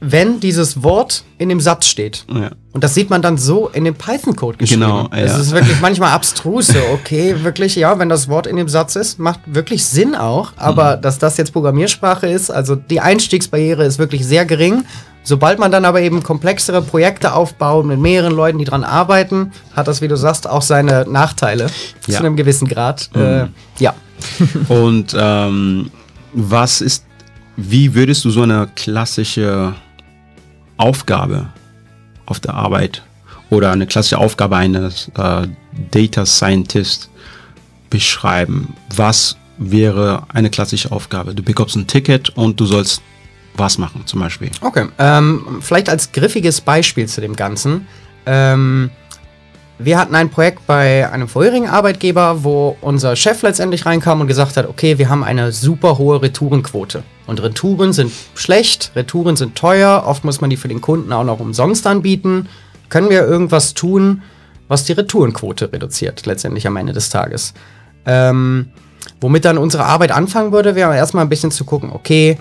wenn 0.00 0.40
dieses 0.40 0.82
Wort 0.82 1.24
in 1.38 1.48
dem 1.48 1.60
Satz 1.60 1.86
steht. 1.86 2.24
Ja. 2.32 2.50
Und 2.72 2.84
das 2.84 2.94
sieht 2.94 3.08
man 3.08 3.22
dann 3.22 3.38
so 3.38 3.68
in 3.68 3.84
dem 3.84 3.94
Python-Code 3.94 4.58
geschrieben. 4.58 4.82
Genau, 4.82 5.08
Es 5.10 5.32
ja. 5.32 5.38
ist 5.38 5.52
wirklich 5.52 5.80
manchmal 5.80 6.12
abstrus. 6.12 6.66
so, 6.66 6.78
Okay, 6.92 7.34
wirklich, 7.42 7.76
ja, 7.76 7.98
wenn 7.98 8.08
das 8.10 8.28
Wort 8.28 8.46
in 8.46 8.56
dem 8.56 8.68
Satz 8.68 8.96
ist, 8.96 9.18
macht 9.18 9.40
wirklich 9.46 9.84
Sinn 9.86 10.14
auch. 10.14 10.52
Mhm. 10.52 10.58
Aber 10.58 10.96
dass 10.96 11.18
das 11.18 11.38
jetzt 11.38 11.52
Programmiersprache 11.52 12.26
ist, 12.26 12.50
also 12.50 12.74
die 12.76 13.00
Einstiegsbarriere 13.00 13.84
ist 13.84 13.98
wirklich 13.98 14.26
sehr 14.26 14.44
gering. 14.44 14.84
Sobald 15.22 15.58
man 15.58 15.72
dann 15.72 15.84
aber 15.84 16.02
eben 16.02 16.22
komplexere 16.22 16.82
Projekte 16.82 17.32
aufbaut 17.32 17.84
mit 17.86 17.98
mehreren 17.98 18.32
Leuten, 18.34 18.58
die 18.58 18.64
dran 18.64 18.84
arbeiten, 18.84 19.50
hat 19.74 19.88
das, 19.88 20.00
wie 20.00 20.06
du 20.08 20.16
sagst, 20.16 20.48
auch 20.48 20.62
seine 20.62 21.04
Nachteile 21.08 21.64
Ja. 21.64 21.70
Mhm. 22.06 22.12
zu 22.12 22.18
einem 22.18 22.36
gewissen 22.36 22.68
Grad. 22.68 23.10
Äh, 23.16 23.46
ja. 23.78 23.94
Und 24.68 25.16
ähm, 25.18 25.90
was 26.32 26.80
ist, 26.80 27.04
wie 27.56 27.94
würdest 27.94 28.24
du 28.26 28.30
so 28.30 28.42
eine 28.42 28.68
klassische 28.76 29.74
Aufgabe 30.76 31.48
auf 32.26 32.40
der 32.40 32.54
Arbeit 32.54 33.02
oder 33.50 33.70
eine 33.72 33.86
klassische 33.86 34.18
Aufgabe 34.18 34.56
eines 34.56 35.10
äh, 35.16 35.46
Data 35.90 36.26
Scientist 36.26 37.10
beschreiben? 37.90 38.74
Was 38.94 39.36
wäre 39.58 40.24
eine 40.32 40.50
klassische 40.50 40.92
Aufgabe? 40.92 41.34
Du 41.34 41.42
bekommst 41.42 41.76
ein 41.76 41.86
Ticket 41.86 42.30
und 42.30 42.60
du 42.60 42.66
sollst 42.66 43.02
was 43.54 43.78
machen, 43.78 44.02
zum 44.06 44.20
Beispiel. 44.20 44.50
Okay. 44.60 44.86
Ähm, 44.98 45.58
vielleicht 45.60 45.88
als 45.88 46.12
griffiges 46.12 46.60
Beispiel 46.60 47.06
zu 47.06 47.20
dem 47.20 47.36
Ganzen. 47.36 47.86
Ähm, 48.26 48.90
wir 49.78 49.98
hatten 49.98 50.14
ein 50.14 50.30
Projekt 50.30 50.66
bei 50.66 51.10
einem 51.10 51.28
vorherigen 51.28 51.68
Arbeitgeber, 51.68 52.44
wo 52.44 52.76
unser 52.80 53.14
Chef 53.14 53.42
letztendlich 53.42 53.84
reinkam 53.84 54.20
und 54.20 54.26
gesagt 54.26 54.56
hat, 54.56 54.68
okay, 54.68 54.96
wir 54.98 55.10
haben 55.10 55.22
eine 55.22 55.52
super 55.52 55.98
hohe 55.98 56.22
Retourenquote. 56.22 57.02
Und 57.26 57.42
Retouren 57.42 57.92
sind 57.92 58.10
schlecht, 58.34 58.92
Retouren 58.96 59.36
sind 59.36 59.54
teuer, 59.54 60.04
oft 60.06 60.24
muss 60.24 60.40
man 60.40 60.48
die 60.48 60.56
für 60.56 60.68
den 60.68 60.80
Kunden 60.80 61.12
auch 61.12 61.24
noch 61.24 61.40
umsonst 61.40 61.86
anbieten. 61.86 62.48
Können 62.88 63.10
wir 63.10 63.26
irgendwas 63.26 63.74
tun, 63.74 64.22
was 64.68 64.84
die 64.84 64.92
Retourenquote 64.92 65.72
reduziert, 65.72 66.24
letztendlich 66.24 66.66
am 66.66 66.76
Ende 66.76 66.92
des 66.92 67.10
Tages? 67.10 67.52
Ähm, 68.06 68.70
womit 69.20 69.44
dann 69.44 69.58
unsere 69.58 69.84
Arbeit 69.84 70.12
anfangen 70.12 70.52
würde, 70.52 70.74
wäre 70.74 70.96
erstmal 70.96 71.24
ein 71.24 71.28
bisschen 71.28 71.50
zu 71.50 71.64
gucken, 71.64 71.90
okay, 71.92 72.38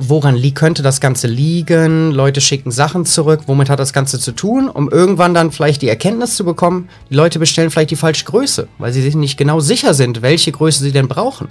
woran 0.00 0.40
könnte 0.54 0.82
das 0.82 1.00
Ganze 1.00 1.26
liegen? 1.26 2.10
Leute 2.10 2.40
schicken 2.40 2.70
Sachen 2.70 3.04
zurück, 3.04 3.42
womit 3.46 3.68
hat 3.68 3.78
das 3.78 3.92
Ganze 3.92 4.18
zu 4.18 4.32
tun? 4.32 4.68
Um 4.68 4.90
irgendwann 4.90 5.34
dann 5.34 5.52
vielleicht 5.52 5.82
die 5.82 5.88
Erkenntnis 5.88 6.36
zu 6.36 6.44
bekommen, 6.44 6.88
die 7.10 7.14
Leute 7.14 7.38
bestellen 7.38 7.70
vielleicht 7.70 7.90
die 7.90 7.96
falsche 7.96 8.24
Größe, 8.24 8.66
weil 8.78 8.92
sie 8.92 9.02
sich 9.02 9.14
nicht 9.14 9.36
genau 9.36 9.60
sicher 9.60 9.92
sind, 9.92 10.22
welche 10.22 10.52
Größe 10.52 10.82
sie 10.82 10.92
denn 10.92 11.06
brauchen. 11.06 11.48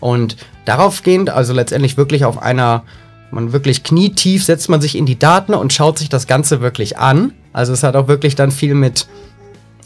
Und 0.00 0.36
daraufgehend, 0.64 1.28
also 1.28 1.52
letztendlich 1.52 1.96
wirklich 1.98 2.24
auf 2.24 2.40
einer, 2.40 2.84
man 3.30 3.52
wirklich 3.52 3.82
knietief 3.82 4.44
setzt 4.44 4.70
man 4.70 4.80
sich 4.80 4.96
in 4.96 5.04
die 5.04 5.18
Daten 5.18 5.52
und 5.52 5.72
schaut 5.72 5.98
sich 5.98 6.08
das 6.08 6.26
Ganze 6.26 6.62
wirklich 6.62 6.98
an. 6.98 7.34
Also 7.52 7.74
es 7.74 7.82
hat 7.82 7.96
auch 7.96 8.08
wirklich 8.08 8.34
dann 8.34 8.50
viel 8.50 8.74
mit 8.74 9.06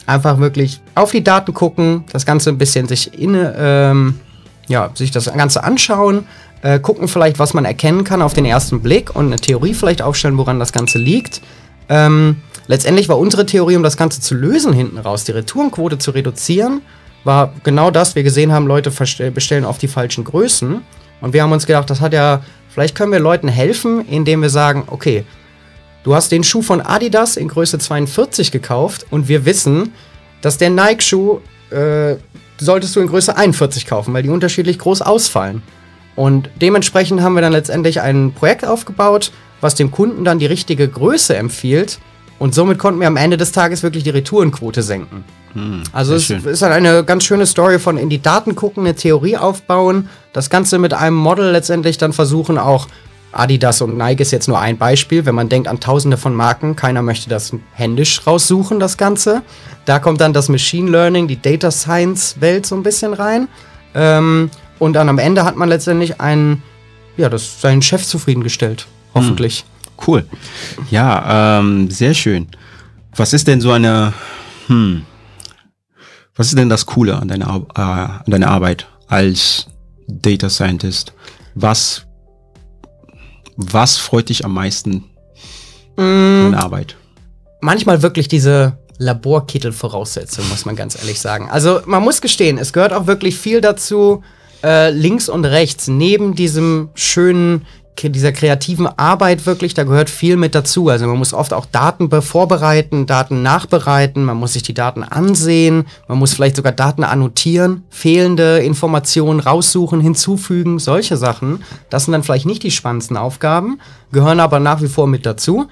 einfach 0.07 0.38
wirklich 0.38 0.81
auf 0.95 1.11
die 1.11 1.25
Daten 1.25 1.52
gucken, 1.52 2.05
das 2.12 2.25
Ganze 2.25 2.50
ein 2.50 2.59
bisschen 2.59 2.87
sich 2.87 3.19
inne, 3.19 3.55
ähm, 3.59 4.21
ja, 4.69 4.90
sich 4.95 5.11
das 5.11 5.33
Ganze 5.33 5.64
anschauen, 5.64 6.26
äh, 6.62 6.79
gucken 6.79 7.09
vielleicht, 7.09 7.38
was 7.38 7.55
man 7.55 7.65
erkennen 7.65 8.05
kann 8.05 8.23
auf 8.23 8.35
den 8.35 8.45
ersten 8.45 8.81
Blick 8.81 9.15
und 9.15 9.27
eine 9.27 9.37
Theorie 9.37 9.75
vielleicht 9.75 10.03
aufstellen, 10.03 10.38
woran 10.38 10.59
das 10.59 10.73
Ganze 10.73 10.99
liegt. 10.99 11.41
Ähm, 11.88 12.37
letztendlich 12.67 13.09
war 13.09 13.19
unsere 13.19 13.47
Theorie, 13.47 13.77
um 13.77 13.83
das 13.83 13.97
Ganze 13.97 14.21
zu 14.21 14.35
lösen 14.35 14.73
hinten 14.73 14.99
raus, 14.99 15.25
die 15.25 15.33
Retourenquote 15.33 15.99
zu 15.99 16.11
reduzieren, 16.11 16.83
war 17.25 17.53
genau 17.62 17.91
das. 17.91 18.15
Wir 18.15 18.23
gesehen 18.23 18.53
haben, 18.53 18.67
Leute 18.67 18.91
bestellen 19.31 19.65
auf 19.65 19.79
die 19.79 19.88
falschen 19.88 20.25
Größen. 20.25 20.83
Und 21.21 21.33
wir 21.33 21.43
haben 21.43 21.53
uns 21.53 21.67
gedacht, 21.67 21.91
das 21.91 22.00
hat 22.00 22.12
ja, 22.12 22.43
vielleicht 22.69 22.95
können 22.95 23.12
wir 23.12 23.19
Leuten 23.19 23.49
helfen, 23.49 24.07
indem 24.07 24.43
wir 24.43 24.50
sagen, 24.50 24.85
okay, 24.87 25.25
du 26.05 26.15
hast 26.15 26.31
den 26.31 26.45
Schuh 26.45 26.62
von 26.62 26.81
Adidas 26.81 27.37
in 27.37 27.49
Größe 27.49 27.79
42 27.79 28.53
gekauft 28.53 29.07
und 29.11 29.29
wir 29.29 29.45
wissen, 29.45 29.93
dass 30.41 30.59
der 30.59 30.71
Nike-Schuh 30.71 31.41
äh, 31.71 32.17
solltest 32.59 32.95
du 32.95 33.00
in 33.00 33.09
Größe 33.09 33.37
41 33.37 33.87
kaufen, 33.87 34.15
weil 34.15 34.23
die 34.23 34.29
unterschiedlich 34.29 34.79
groß 34.79 35.03
ausfallen. 35.03 35.62
Und 36.19 36.51
dementsprechend 36.61 37.23
haben 37.23 37.35
wir 37.35 37.43
dann 37.43 37.53
letztendlich 37.53 38.01
ein 38.01 38.33
Projekt 38.33 38.65
aufgebaut, 38.67 39.31
was 39.61 39.77
dem 39.77 39.93
Kunden 39.93 40.25
dann 40.25 40.41
die 40.41 40.47
richtige 40.47 40.89
Größe 40.89 41.37
empfiehlt. 41.37 42.01
Und 42.41 42.57
somit 42.57 42.77
konnten 42.81 42.99
wir 42.99 43.07
am 43.07 43.17
Ende 43.17 43.37
des 43.37 43.53
Tages 43.53 43.85
wirklich 43.85 44.03
die 44.03 44.11
Retourenquote 44.11 44.83
senken. 44.83 45.23
also 45.93 46.15
es 46.15 46.25
schön. 46.25 46.45
ist 46.45 46.63
halt 46.63 46.73
eine 46.73 47.05
ganz 47.05 47.23
schöne 47.23 47.47
Story 47.47 47.79
von 47.79 47.97
in 47.97 48.11
die 48.11 48.21
Daten 48.21 48.57
gucken, 48.57 48.85
eine 48.85 48.97
Theorie 48.97 49.37
aufbauen, 49.37 50.09
das 50.33 50.51
Ganze 50.51 50.81
mit 50.81 50.93
einem 50.93 51.15
Model 51.15 51.53
letztendlich 51.53 51.99
dann 51.99 52.13
versuchen, 52.13 52.59
auch 52.59 52.89
Adidas 53.31 53.81
und 53.81 53.97
Nike 53.97 54.23
ist 54.23 54.33
jetzt 54.33 54.49
nur 54.49 54.59
ein 54.59 54.77
Beispiel, 54.77 55.25
wenn 55.25 55.37
man 55.37 55.49
denkt 55.49 55.69
an 55.69 55.79
tausende 55.79 56.17
von 56.17 56.35
Marken, 56.35 56.75
keiner 56.75 57.03
möchte 57.03 57.31
das 57.31 57.53
händisch 57.75 58.27
raussuchen, 58.27 58.81
das 58.81 58.97
Ganze. 58.97 59.43
Da 59.85 60.01
kommt 60.01 60.21
dann 60.21 60.33
das 60.33 60.49
Machine 60.49 60.91
Learning, 60.91 61.29
die 61.29 61.41
Data 61.41 61.71
Science 61.71 62.41
Welt 62.41 62.67
so 62.67 62.75
ein 62.75 62.83
bisschen 62.83 63.15
rein. 63.15 63.47
Ähm, 63.95 64.51
und 64.78 64.92
dann 64.94 65.08
am 65.08 65.18
Ende 65.18 65.44
hat 65.44 65.56
man 65.56 65.68
letztendlich 65.68 66.20
einen, 66.20 66.62
ja, 67.16 67.28
das 67.28 67.61
seinen 67.61 67.82
Chef 67.82 68.04
zufriedengestellt. 68.04 68.87
Hoffentlich. 69.14 69.64
Cool. 70.06 70.25
Ja, 70.90 71.58
ähm, 71.58 71.90
sehr 71.90 72.14
schön. 72.14 72.49
Was 73.16 73.32
ist 73.32 73.49
denn 73.49 73.61
so 73.61 73.73
eine, 73.73 74.12
hm, 74.68 75.02
was 76.37 76.49
ist 76.49 76.58
denn 76.58 76.68
das 76.68 76.87
Coole 76.87 77.16
an 77.16 77.28
deiner, 77.28 77.66
äh, 77.75 77.80
an 77.80 78.23
deiner 78.26 78.49
Arbeit 78.49 78.87
als 79.08 79.66
Data 80.06 80.49
Scientist? 80.49 81.12
Was, 81.54 82.06
was 83.56 83.97
freut 83.97 84.28
dich 84.28 84.44
am 84.44 84.54
meisten 84.54 85.04
an 85.97 86.52
der 86.52 86.62
Arbeit? 86.62 86.97
manchmal 87.61 88.02
wirklich 88.02 88.28
diese 88.28 88.78
Laborkittel-Voraussetzung, 88.99 90.49
muss 90.49 90.64
man 90.64 90.76
ganz 90.76 90.97
ehrlich 90.97 91.20
sagen. 91.20 91.49
Also 91.50 91.80
man 91.87 92.02
muss 92.02 92.20
gestehen, 92.20 92.58
es 92.58 92.73
gehört 92.73 92.92
auch 92.92 93.06
wirklich 93.06 93.38
viel 93.38 93.61
dazu, 93.61 94.23
äh, 94.62 94.91
links 94.91 95.29
und 95.29 95.45
rechts, 95.45 95.88
neben 95.88 96.35
diesem 96.35 96.91
schönen, 96.95 97.67
dieser 98.00 98.31
kreativen 98.31 98.87
Arbeit 98.87 99.45
wirklich, 99.45 99.75
da 99.75 99.83
gehört 99.83 100.09
viel 100.09 100.37
mit 100.37 100.55
dazu. 100.55 100.88
Also 100.88 101.09
man 101.09 101.19
muss 101.19 101.35
oft 101.35 101.53
auch 101.53 101.67
Daten 101.67 102.09
be- 102.09 102.23
vorbereiten, 102.23 103.07
Daten 103.07 103.43
nachbereiten, 103.43 104.23
man 104.23 104.37
muss 104.37 104.53
sich 104.53 104.62
die 104.62 104.73
Daten 104.73 105.03
ansehen, 105.03 105.85
man 106.07 106.17
muss 106.19 106.33
vielleicht 106.33 106.55
sogar 106.55 106.71
Daten 106.71 107.03
annotieren, 107.03 107.83
fehlende 107.91 108.59
Informationen 108.61 109.41
raussuchen, 109.41 110.00
hinzufügen, 110.00 110.79
solche 110.79 111.17
Sachen. 111.17 111.65
Das 111.91 112.05
sind 112.05 112.12
dann 112.12 112.23
vielleicht 112.23 112.47
nicht 112.47 112.62
die 112.62 112.71
spannendsten 112.71 113.17
Aufgaben, 113.17 113.81
gehören 114.12 114.38
aber 114.38 114.61
nach 114.61 114.81
wie 114.81 114.87
vor 114.87 115.09
mit 115.09 115.27
dazu. 115.27 115.67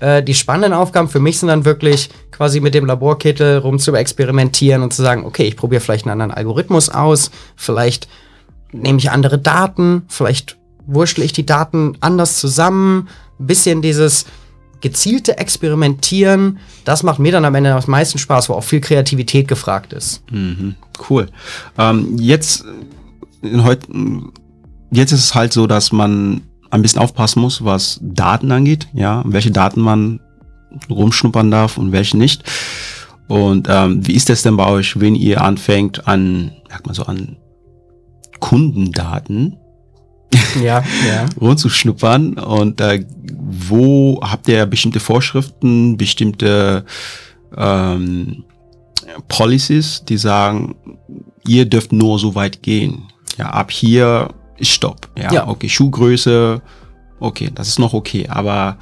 Äh, 0.00 0.22
die 0.22 0.34
spannenden 0.34 0.74
Aufgaben 0.74 1.08
für 1.08 1.20
mich 1.20 1.38
sind 1.38 1.48
dann 1.48 1.64
wirklich 1.64 2.10
quasi 2.30 2.60
mit 2.60 2.74
dem 2.74 2.84
Laborkittel 2.84 3.56
rum 3.56 3.78
zu 3.78 3.94
experimentieren 3.94 4.82
und 4.82 4.92
zu 4.92 5.00
sagen, 5.00 5.24
okay, 5.24 5.44
ich 5.44 5.56
probiere 5.56 5.80
vielleicht 5.80 6.04
einen 6.04 6.12
anderen 6.12 6.32
Algorithmus 6.32 6.90
aus, 6.90 7.30
vielleicht 7.56 8.06
nehme 8.72 8.98
ich 8.98 9.10
andere 9.10 9.38
Daten, 9.38 10.02
vielleicht 10.08 10.56
wurschtel 10.86 11.24
ich 11.24 11.32
die 11.32 11.46
Daten 11.46 11.96
anders 12.00 12.38
zusammen, 12.38 13.08
ein 13.38 13.46
bisschen 13.46 13.82
dieses 13.82 14.26
gezielte 14.80 15.38
Experimentieren, 15.38 16.58
das 16.84 17.02
macht 17.02 17.18
mir 17.18 17.32
dann 17.32 17.44
am 17.44 17.54
Ende 17.54 17.74
am 17.74 17.82
meisten 17.86 18.18
Spaß, 18.18 18.48
wo 18.48 18.54
auch 18.54 18.64
viel 18.64 18.80
Kreativität 18.80 19.46
gefragt 19.46 19.92
ist. 19.92 20.22
Cool. 21.08 21.28
Ähm, 21.78 22.16
jetzt, 22.18 22.64
in 23.42 23.62
heut, 23.64 23.80
jetzt 24.90 25.12
ist 25.12 25.24
es 25.24 25.34
halt 25.34 25.52
so, 25.52 25.66
dass 25.66 25.92
man 25.92 26.42
ein 26.70 26.82
bisschen 26.82 27.00
aufpassen 27.00 27.40
muss, 27.40 27.64
was 27.64 27.98
Daten 28.02 28.50
angeht, 28.52 28.88
ja, 28.92 29.22
welche 29.26 29.50
Daten 29.50 29.80
man 29.80 30.20
rumschnuppern 30.88 31.50
darf 31.50 31.78
und 31.78 31.92
welche 31.92 32.16
nicht. 32.16 32.44
Und 33.28 33.68
ähm, 33.68 34.06
wie 34.06 34.14
ist 34.14 34.28
das 34.28 34.42
denn 34.42 34.56
bei 34.56 34.66
euch, 34.66 34.98
wenn 34.98 35.14
ihr 35.14 35.42
anfängt 35.42 36.06
an, 36.08 36.52
sagt 36.68 36.86
man 36.86 36.94
so, 36.94 37.04
an 37.04 37.36
Kundendaten 38.40 39.56
Ja, 40.62 40.82
ja. 41.06 41.26
rumzuschnuppern 41.40 42.34
und 42.34 42.80
äh, 42.80 43.04
wo 43.32 44.20
habt 44.22 44.48
ihr 44.48 44.66
bestimmte 44.66 45.00
Vorschriften, 45.00 45.96
bestimmte 45.96 46.84
ähm, 47.56 48.44
Policies, 49.28 50.04
die 50.08 50.16
sagen, 50.16 50.76
ihr 51.46 51.64
dürft 51.66 51.92
nur 51.92 52.18
so 52.18 52.34
weit 52.34 52.62
gehen. 52.62 53.04
Ja, 53.38 53.50
ab 53.50 53.70
hier 53.70 54.28
ist 54.58 54.70
Stopp. 54.70 55.08
Ja, 55.18 55.32
Ja. 55.32 55.48
okay, 55.48 55.68
Schuhgröße, 55.68 56.62
okay, 57.18 57.50
das 57.54 57.68
ist 57.68 57.78
noch 57.78 57.92
okay, 57.92 58.26
aber 58.28 58.78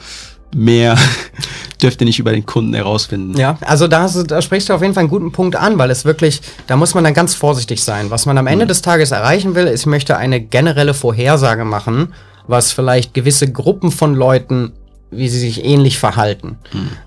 mehr 0.55 0.97
dürft 1.83 2.01
ihr 2.01 2.07
nicht 2.07 2.19
über 2.19 2.33
den 2.33 2.45
Kunden 2.47 2.75
herausfinden. 2.75 3.39
Ja, 3.39 3.59
also 3.61 3.87
da, 3.87 4.03
hast 4.03 4.31
da 4.31 4.43
sprichst 4.43 4.69
du 4.69 4.75
auf 4.75 4.83
jeden 4.83 4.95
Fall 4.95 5.03
einen 5.03 5.11
guten 5.11 5.33
Punkt 5.33 5.57
an, 5.57 5.79
weil 5.79 5.91
es 5.91 6.05
wirklich, 6.05 6.41
da 6.67 6.77
muss 6.77 6.95
man 6.95 7.05
dann 7.05 7.15
ganz 7.15 7.35
vorsichtig 7.35 7.83
sein. 7.83 8.11
Was 8.11 8.27
man 8.27 8.39
am 8.39 8.47
Ende 8.47 8.67
des 8.67 8.83
Tages 8.83 9.11
erreichen 9.13 9.55
will, 9.55 9.67
ist, 9.67 9.81
ich 9.81 9.87
möchte 9.87 10.17
eine 10.17 10.41
generelle 10.41 10.95
Vorhersage 10.95 11.65
machen, 11.65 12.15
was 12.47 12.73
vielleicht 12.73 13.15
gewisse 13.15 13.51
Gruppen 13.51 13.91
von 13.93 14.15
Leuten, 14.15 14.73
wie 15.11 15.29
sie 15.29 15.39
sich 15.39 15.65
ähnlich 15.65 15.99
verhalten. 15.99 16.59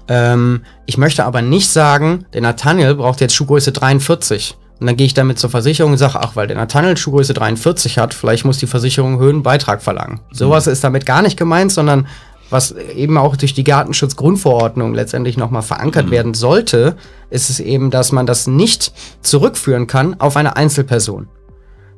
Ähm, 0.08 0.62
ich 0.86 0.98
möchte 0.98 1.26
aber 1.26 1.42
nicht 1.42 1.70
sagen, 1.70 2.26
der 2.34 2.42
Nathaniel 2.42 2.96
braucht 2.96 3.22
jetzt 3.22 3.36
Schuhgröße 3.36 3.72
43. 3.72 4.56
Und 4.80 4.88
dann 4.88 4.98
gehe 4.98 5.06
ich 5.06 5.14
damit 5.14 5.38
zur 5.38 5.52
Versicherung 5.52 5.92
und 5.92 6.00
sage, 6.00 6.20
ach, 6.20 6.36
weil 6.36 6.48
der 6.48 6.58
Nathaniel 6.58 6.98
Schuhgröße 6.98 7.36
43 7.36 8.00
hat, 8.00 8.16
vielleicht 8.16 8.46
muss 8.46 8.58
die 8.58 8.66
Versicherung 8.66 9.12
einen 9.12 9.20
höheren 9.20 9.44
Beitrag 9.44 9.84
verlangen. 9.84 10.22
Sowas 10.32 10.66
ist 10.66 10.84
damit 10.84 11.06
gar 11.06 11.22
nicht 11.22 11.38
gemeint, 11.38 11.72
sondern 11.72 12.08
was 12.52 12.72
eben 12.74 13.18
auch 13.18 13.36
durch 13.36 13.54
die 13.54 13.64
Gartenschutzgrundverordnung 13.64 14.94
letztendlich 14.94 15.38
nochmal 15.38 15.62
verankert 15.64 16.08
Mhm. 16.08 16.12
werden 16.12 16.34
sollte, 16.34 16.96
ist 17.30 17.50
es 17.50 17.60
eben, 17.60 17.90
dass 17.92 18.12
man 18.12 18.26
das 18.26 18.46
nicht 18.48 18.92
zurückführen 19.22 19.88
kann 19.88 20.20
auf 20.20 20.38
eine 20.38 20.56
Einzelperson. 20.56 21.28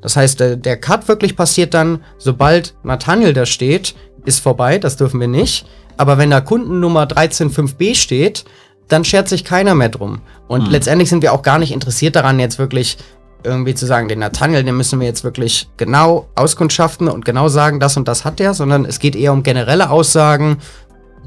Das 0.01 0.15
heißt, 0.15 0.39
der, 0.39 0.55
der 0.55 0.77
Cut 0.77 1.07
wirklich 1.07 1.35
passiert 1.35 1.73
dann, 1.73 1.99
sobald 2.17 2.75
Nathaniel 2.83 3.33
da 3.33 3.45
steht, 3.45 3.95
ist 4.25 4.39
vorbei, 4.39 4.77
das 4.77 4.95
dürfen 4.97 5.19
wir 5.19 5.27
nicht. 5.27 5.65
Aber 5.97 6.17
wenn 6.17 6.29
da 6.29 6.41
Kundennummer 6.41 7.05
135b 7.07 7.95
steht, 7.95 8.45
dann 8.89 9.05
schert 9.05 9.29
sich 9.29 9.43
keiner 9.45 9.75
mehr 9.75 9.89
drum. 9.89 10.21
Und 10.47 10.69
letztendlich 10.69 11.09
sind 11.09 11.21
wir 11.21 11.33
auch 11.33 11.41
gar 11.41 11.57
nicht 11.57 11.71
interessiert 11.71 12.15
daran, 12.15 12.39
jetzt 12.39 12.59
wirklich 12.59 12.97
irgendwie 13.43 13.73
zu 13.73 13.85
sagen, 13.85 14.07
den 14.07 14.19
Nathaniel, 14.19 14.63
den 14.63 14.75
müssen 14.75 14.99
wir 14.99 15.07
jetzt 15.07 15.23
wirklich 15.23 15.67
genau 15.77 16.27
auskundschaften 16.35 17.07
und 17.07 17.25
genau 17.25 17.47
sagen, 17.47 17.79
das 17.79 17.97
und 17.97 18.07
das 18.07 18.25
hat 18.25 18.39
der, 18.39 18.53
sondern 18.53 18.85
es 18.85 18.99
geht 18.99 19.15
eher 19.15 19.33
um 19.33 19.43
generelle 19.43 19.89
Aussagen. 19.89 20.57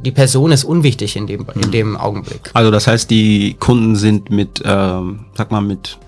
Die 0.05 0.11
Person 0.11 0.53
ist 0.53 0.65
unwichtig 0.65 1.17
in 1.17 1.27
dem, 1.27 1.47
in 1.55 1.71
dem 1.71 1.97
Augenblick. 1.97 2.51
Also 2.53 2.71
das 2.71 2.87
heißt, 2.87 3.11
die 3.11 3.57
Kunden 3.59 3.97
sind 3.97 4.31
mit, 4.31 4.63
ähm, 4.65 5.27
sag 5.35 5.51
mal, 5.51 5.63
mit 5.63 5.99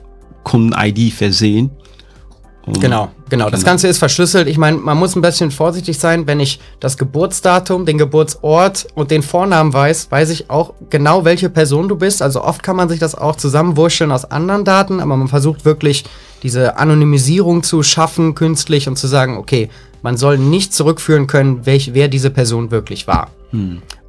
Kunden-ID 0.45 1.13
versehen. 1.13 1.71
Und- 2.69 2.81
Genau, 2.81 3.09
genau. 3.29 3.51
Das 3.51 3.61
Genau. 3.61 3.71
Ganze 3.73 3.89
ist 3.89 3.99
verschlüsselt. 3.99 4.49
Ich 4.49 4.59
meine, 4.59 4.77
man 4.79 4.97
muss 4.97 5.17
ein 5.17 5.23
bisschen 5.23 5.51
vorsichtig 5.51 5.99
sein, 5.99 6.27
wenn 6.27 6.41
ich 6.41 6.61
das 6.81 6.97
Geburtsdatum, 6.99 7.87
den 7.87 7.99
Geburtsort 7.99 8.87
und 8.95 9.11
den 9.11 9.23
Vornamen 9.23 9.73
weiß, 9.73 10.11
weiß 10.11 10.31
ich 10.31 10.51
auch 10.51 10.75
genau, 10.91 11.25
welche 11.25 11.49
Person 11.51 11.89
du 11.89 11.97
bist. 11.97 12.23
Also 12.23 12.43
oft 12.43 12.63
kann 12.63 12.77
man 12.77 12.89
sich 12.89 12.99
das 13.01 13.15
auch 13.15 13.37
zusammenwurscheln 13.37 14.13
aus 14.13 14.25
anderen 14.31 14.65
Daten, 14.65 15.01
aber 15.01 15.17
man 15.17 15.29
versucht 15.29 15.65
wirklich 15.65 16.05
diese 16.43 16.79
Anonymisierung 16.79 17.63
zu 17.63 17.83
schaffen, 17.83 18.35
künstlich 18.35 18.87
und 18.89 18.97
zu 18.97 19.07
sagen, 19.09 19.37
okay, 19.39 19.71
man 20.03 20.17
soll 20.17 20.39
nicht 20.39 20.73
zurückführen 20.73 21.27
können, 21.27 21.67
welch, 21.67 21.95
wer 21.95 22.09
diese 22.09 22.31
Person 22.31 22.71
wirklich 22.71 23.07
war. 23.09 23.31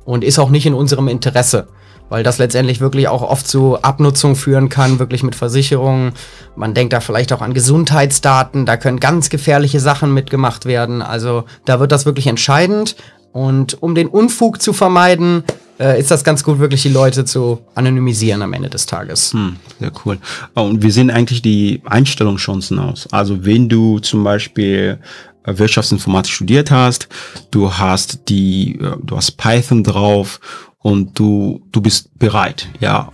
Und 0.06 0.24
ist 0.24 0.38
auch 0.40 0.50
nicht 0.50 0.66
in 0.66 0.74
unserem 0.74 1.08
Interesse 1.08 1.68
weil 2.10 2.24
das 2.24 2.38
letztendlich 2.38 2.82
wirklich 2.82 3.08
auch 3.08 3.22
oft 3.22 3.48
zu 3.48 3.82
Abnutzung 3.82 4.36
führen 4.36 4.70
kann, 4.70 5.00
wirklich 5.00 5.24
mit 5.24 5.36
Versicherungen. 5.36 6.14
Man 6.56 6.74
denkt 6.74 6.94
da 6.94 7.00
vielleicht 7.00 7.32
auch 7.34 7.42
an 7.42 7.54
Gesundheitsdaten, 7.54 8.66
da 8.66 8.78
können 8.78 9.00
ganz 9.00 9.30
gefährliche 9.30 9.80
Sachen 9.80 10.14
mitgemacht 10.14 10.66
werden. 10.66 11.02
Also 11.02 11.46
da 11.66 11.80
wird 11.80 11.92
das 11.92 12.06
wirklich 12.06 12.28
entscheidend. 12.28 12.96
Und 13.32 13.82
um 13.82 13.94
den 13.94 14.08
Unfug 14.08 14.62
zu 14.62 14.74
vermeiden, 14.74 15.44
äh, 15.80 16.00
ist 16.00 16.12
das 16.12 16.24
ganz 16.24 16.44
gut, 16.44 16.60
wirklich 16.60 16.82
die 16.82 16.90
Leute 16.90 17.26
zu 17.26 17.62
anonymisieren 17.76 18.42
am 18.42 18.54
Ende 18.54 18.70
des 18.70 18.86
Tages. 18.86 19.34
Hm, 19.34 19.56
sehr 19.80 19.92
cool. 20.06 20.18
Oh, 20.56 20.62
Und 20.62 20.84
wie 20.84 20.92
sehen 20.92 21.10
eigentlich 21.10 21.42
die 21.42 21.82
Einstellungschancen 21.86 22.80
aus? 22.80 23.08
Also 23.12 23.46
wenn 23.46 23.70
du 23.70 24.00
zum 24.00 24.24
Beispiel 24.24 25.00
äh, 25.44 25.58
Wirtschaftsinformatik 25.58 26.34
studiert 26.34 26.72
hast, 26.72 27.08
du 27.52 27.74
hast 27.74 28.30
die, 28.30 28.80
äh, 28.80 28.96
du 29.04 29.16
hast 29.16 29.38
Python 29.38 29.84
drauf 29.84 30.40
und 30.82 31.18
du, 31.18 31.62
du 31.72 31.82
bist 31.82 32.18
bereit, 32.18 32.70
ja, 32.80 33.12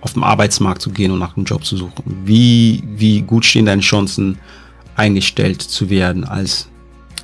auf 0.00 0.12
den 0.12 0.22
Arbeitsmarkt 0.22 0.82
zu 0.82 0.90
gehen 0.90 1.10
und 1.10 1.18
nach 1.18 1.36
einem 1.36 1.46
Job 1.46 1.64
zu 1.64 1.76
suchen. 1.76 2.22
Wie, 2.24 2.82
wie 2.86 3.22
gut 3.22 3.44
stehen 3.44 3.66
deine 3.66 3.82
Chancen, 3.82 4.38
eingestellt 4.96 5.62
zu 5.62 5.90
werden 5.90 6.24
als 6.24 6.68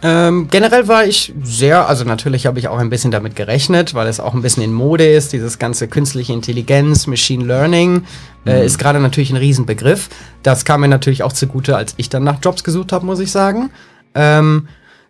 Ähm, 0.03 0.49
generell 0.49 0.87
war 0.87 1.05
ich 1.05 1.33
sehr, 1.43 1.89
also 1.89 2.05
natürlich 2.05 2.47
habe 2.47 2.59
ich 2.59 2.69
auch 2.69 2.79
ein 2.79 2.91
bisschen 2.91 3.11
damit 3.11 3.35
gerechnet, 3.35 3.95
weil 3.95 4.07
es 4.07 4.21
auch 4.21 4.35
ein 4.35 4.43
bisschen 4.43 4.63
in 4.63 4.73
Mode 4.73 5.07
ist, 5.07 5.33
dieses 5.33 5.59
ganze 5.59 5.89
künstliche 5.89 6.33
Intelligenz, 6.33 7.07
Machine 7.07 7.45
Learning, 7.45 8.05
äh, 8.47 8.65
ist 8.65 8.79
gerade 8.79 9.01
natürlich 9.01 9.31
ein 9.31 9.39
Riesenbegriff. 9.39 10.09
Das 10.43 10.65
kam 10.65 10.83
mir 10.83 10.89
natürlich 10.89 11.23
auch 11.25 11.33
zugute, 11.33 11.77
als 11.77 11.95
ich 11.97 12.09
dann 12.11 12.23
nach 12.23 12.39
Jobs 12.41 12.63
gesucht 12.63 12.93
habe, 12.93 13.07
muss 13.07 13.19
ich 13.19 13.33
sagen. 13.33 13.71
Ähm, 14.15 14.69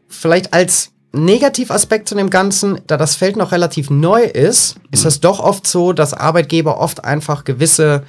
vielleicht 0.09 0.55
als 0.55 0.94
Negativaspekt 1.15 2.09
zu 2.09 2.15
dem 2.15 2.31
Ganzen, 2.31 2.81
da 2.87 2.97
das 2.97 3.15
Feld 3.15 3.37
noch 3.37 3.53
relativ 3.53 3.91
neu 3.91 4.23
ist, 4.23 4.77
ist 4.91 5.05
es 5.05 5.21
doch 5.21 5.41
oft 5.41 5.67
so, 5.67 5.93
dass 5.93 6.13
Arbeitgeber 6.13 6.79
oft 6.79 7.05
einfach 7.05 7.45
gewisse 7.45 8.03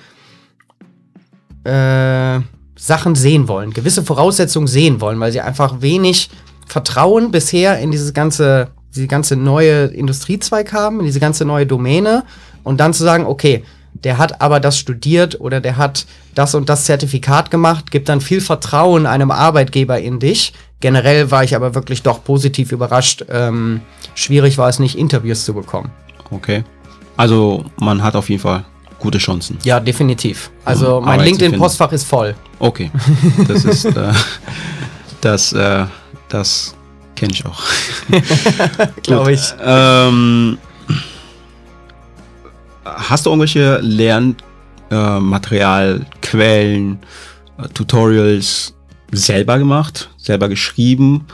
äh, 1.64 2.40
Sachen 2.78 3.16
sehen 3.16 3.48
wollen, 3.48 3.72
gewisse 3.74 4.04
Voraussetzungen 4.04 4.68
sehen 4.68 5.02
wollen, 5.02 5.20
weil 5.20 5.32
sie 5.32 5.42
einfach 5.42 5.82
wenig 5.82 6.30
Vertrauen 6.68 7.32
bisher 7.32 7.80
in 7.80 7.92
dieses 7.92 8.14
ganze, 8.14 8.70
diese 8.96 9.08
ganze 9.08 9.36
neue 9.36 9.86
Industriezweig 9.86 10.74
haben, 10.74 11.00
in 11.00 11.06
diese 11.06 11.20
ganze 11.20 11.46
neue 11.46 11.66
Domäne 11.66 12.24
und 12.64 12.80
dann 12.80 12.94
zu 12.94 13.04
sagen, 13.04 13.26
okay, 13.26 13.64
der 14.04 14.18
hat 14.18 14.42
aber 14.42 14.60
das 14.60 14.78
studiert 14.78 15.40
oder 15.40 15.62
der 15.62 15.78
hat 15.78 16.06
das 16.34 16.54
und 16.54 16.68
das 16.68 16.86
Zertifikat 16.86 17.50
gemacht, 17.50 17.92
gibt 17.92 18.10
dann 18.10 18.20
viel 18.20 18.42
Vertrauen 18.42 19.06
einem 19.06 19.32
Arbeitgeber 19.32 20.00
in 20.00 20.20
dich. 20.20 20.54
Generell 20.80 21.32
war 21.32 21.44
ich 21.44 21.56
aber 21.56 21.74
wirklich 21.74 22.04
doch 22.04 22.24
positiv 22.24 22.72
überrascht. 22.72 23.26
Ähm, 23.30 23.82
schwierig 24.14 24.58
war 24.58 24.70
es 24.70 24.80
nicht, 24.80 24.98
Interviews 24.98 25.46
zu 25.46 25.54
bekommen. 25.54 25.92
Okay. 26.32 26.64
Also 27.18 27.66
man 27.78 28.04
hat 28.04 28.16
auf 28.16 28.30
jeden 28.30 28.42
Fall 28.42 28.66
gute 29.00 29.18
Chancen. 29.18 29.58
Ja, 29.64 29.80
definitiv. 29.80 30.52
Also 30.66 30.98
Um 30.98 31.06
mein 31.06 31.22
LinkedIn-Postfach 31.22 31.92
ist 31.92 32.06
voll. 32.06 32.36
Okay. 32.60 32.92
Das 33.48 33.66
ist 33.66 33.86
äh, 33.86 34.14
das, 35.22 35.54
äh, 35.54 35.86
das 36.30 36.76
kenne 37.16 37.34
ich 37.34 37.44
auch. 37.46 37.62
Glaube 39.04 39.34
ich. 39.34 39.42
Ähm, 39.64 40.58
hast 42.84 43.26
du 43.26 43.30
irgendwelche 43.32 43.80
Lernmaterial, 43.80 46.06
äh, 46.34 46.78
äh, 46.78 46.96
Tutorials 47.74 48.75
selber 49.12 49.58
gemacht, 49.58 50.10
selber 50.18 50.50
geschrieben? 50.50 51.26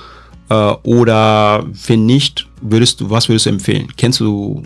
Äh, 0.49 0.53
oder 0.83 1.65
wenn 1.87 2.05
nicht, 2.05 2.47
würdest 2.61 3.01
du, 3.01 3.09
was 3.09 3.29
würdest 3.29 3.45
du 3.45 3.51
empfehlen? 3.51 3.87
Kennst 3.97 4.19
du 4.19 4.63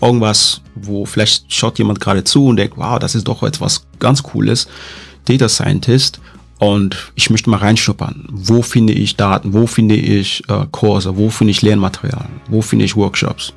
irgendwas, 0.00 0.60
wo 0.74 1.06
vielleicht 1.06 1.52
schaut 1.52 1.78
jemand 1.78 2.00
gerade 2.00 2.24
zu 2.24 2.46
und 2.46 2.56
denkt, 2.56 2.76
wow, 2.76 2.98
das 2.98 3.14
ist 3.14 3.28
doch 3.28 3.42
etwas 3.42 3.86
ganz 3.98 4.22
Cooles, 4.22 4.68
Data 5.24 5.48
Scientist, 5.48 6.20
und 6.62 7.10
ich 7.16 7.28
möchte 7.28 7.50
mal 7.50 7.56
reinschnuppern. 7.56 8.24
Wo 8.30 8.62
finde 8.62 8.92
ich 8.92 9.16
Daten? 9.16 9.52
Wo 9.52 9.66
finde 9.66 9.96
ich 9.96 10.48
äh, 10.48 10.64
Kurse? 10.70 11.16
Wo 11.16 11.28
finde 11.28 11.50
ich 11.50 11.60
Lernmaterial? 11.60 12.28
Wo 12.46 12.62
finde 12.62 12.84
ich 12.84 12.94
Workshops? 12.94 13.52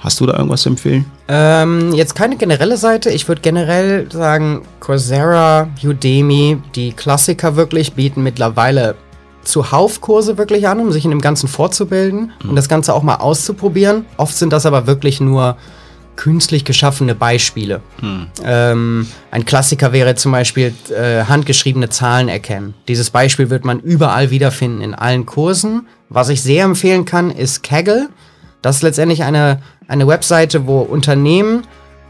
Hast 0.00 0.18
du 0.20 0.26
da 0.26 0.34
irgendwas 0.36 0.62
zu 0.62 0.70
empfehlen? 0.70 1.04
Ähm, 1.28 1.92
jetzt 1.92 2.14
keine 2.14 2.36
generelle 2.36 2.78
Seite. 2.78 3.10
Ich 3.10 3.28
würde 3.28 3.42
generell 3.42 4.10
sagen, 4.10 4.62
Coursera, 4.80 5.68
Udemy, 5.84 6.58
die 6.74 6.92
Klassiker 6.92 7.56
wirklich 7.56 7.92
bieten 7.92 8.22
mittlerweile 8.22 8.96
zuhauf 9.42 10.00
Kurse 10.00 10.38
wirklich 10.38 10.68
an, 10.68 10.80
um 10.80 10.92
sich 10.92 11.04
in 11.04 11.10
dem 11.10 11.20
Ganzen 11.20 11.48
vorzubilden 11.48 12.32
und 12.44 12.56
das 12.56 12.68
Ganze 12.68 12.94
auch 12.94 13.02
mal 13.02 13.16
auszuprobieren. 13.16 14.04
Oft 14.16 14.36
sind 14.36 14.52
das 14.52 14.66
aber 14.66 14.86
wirklich 14.86 15.20
nur 15.20 15.56
künstlich 16.16 16.66
geschaffene 16.66 17.14
Beispiele. 17.14 17.80
Ähm, 18.44 19.06
ein 19.30 19.44
Klassiker 19.46 19.92
wäre 19.92 20.14
zum 20.16 20.32
Beispiel 20.32 20.74
äh, 20.90 21.24
handgeschriebene 21.24 21.88
Zahlen 21.88 22.28
erkennen. 22.28 22.74
Dieses 22.88 23.08
Beispiel 23.08 23.48
wird 23.48 23.64
man 23.64 23.80
überall 23.80 24.30
wiederfinden 24.30 24.82
in 24.82 24.94
allen 24.94 25.24
Kursen. 25.24 25.86
Was 26.10 26.28
ich 26.28 26.42
sehr 26.42 26.64
empfehlen 26.64 27.06
kann, 27.06 27.30
ist 27.30 27.62
Kaggle. 27.62 28.10
Das 28.62 28.76
ist 28.76 28.82
letztendlich 28.82 29.22
eine, 29.22 29.60
eine 29.88 30.06
Webseite, 30.06 30.66
wo 30.66 30.80
Unternehmen 30.80 31.62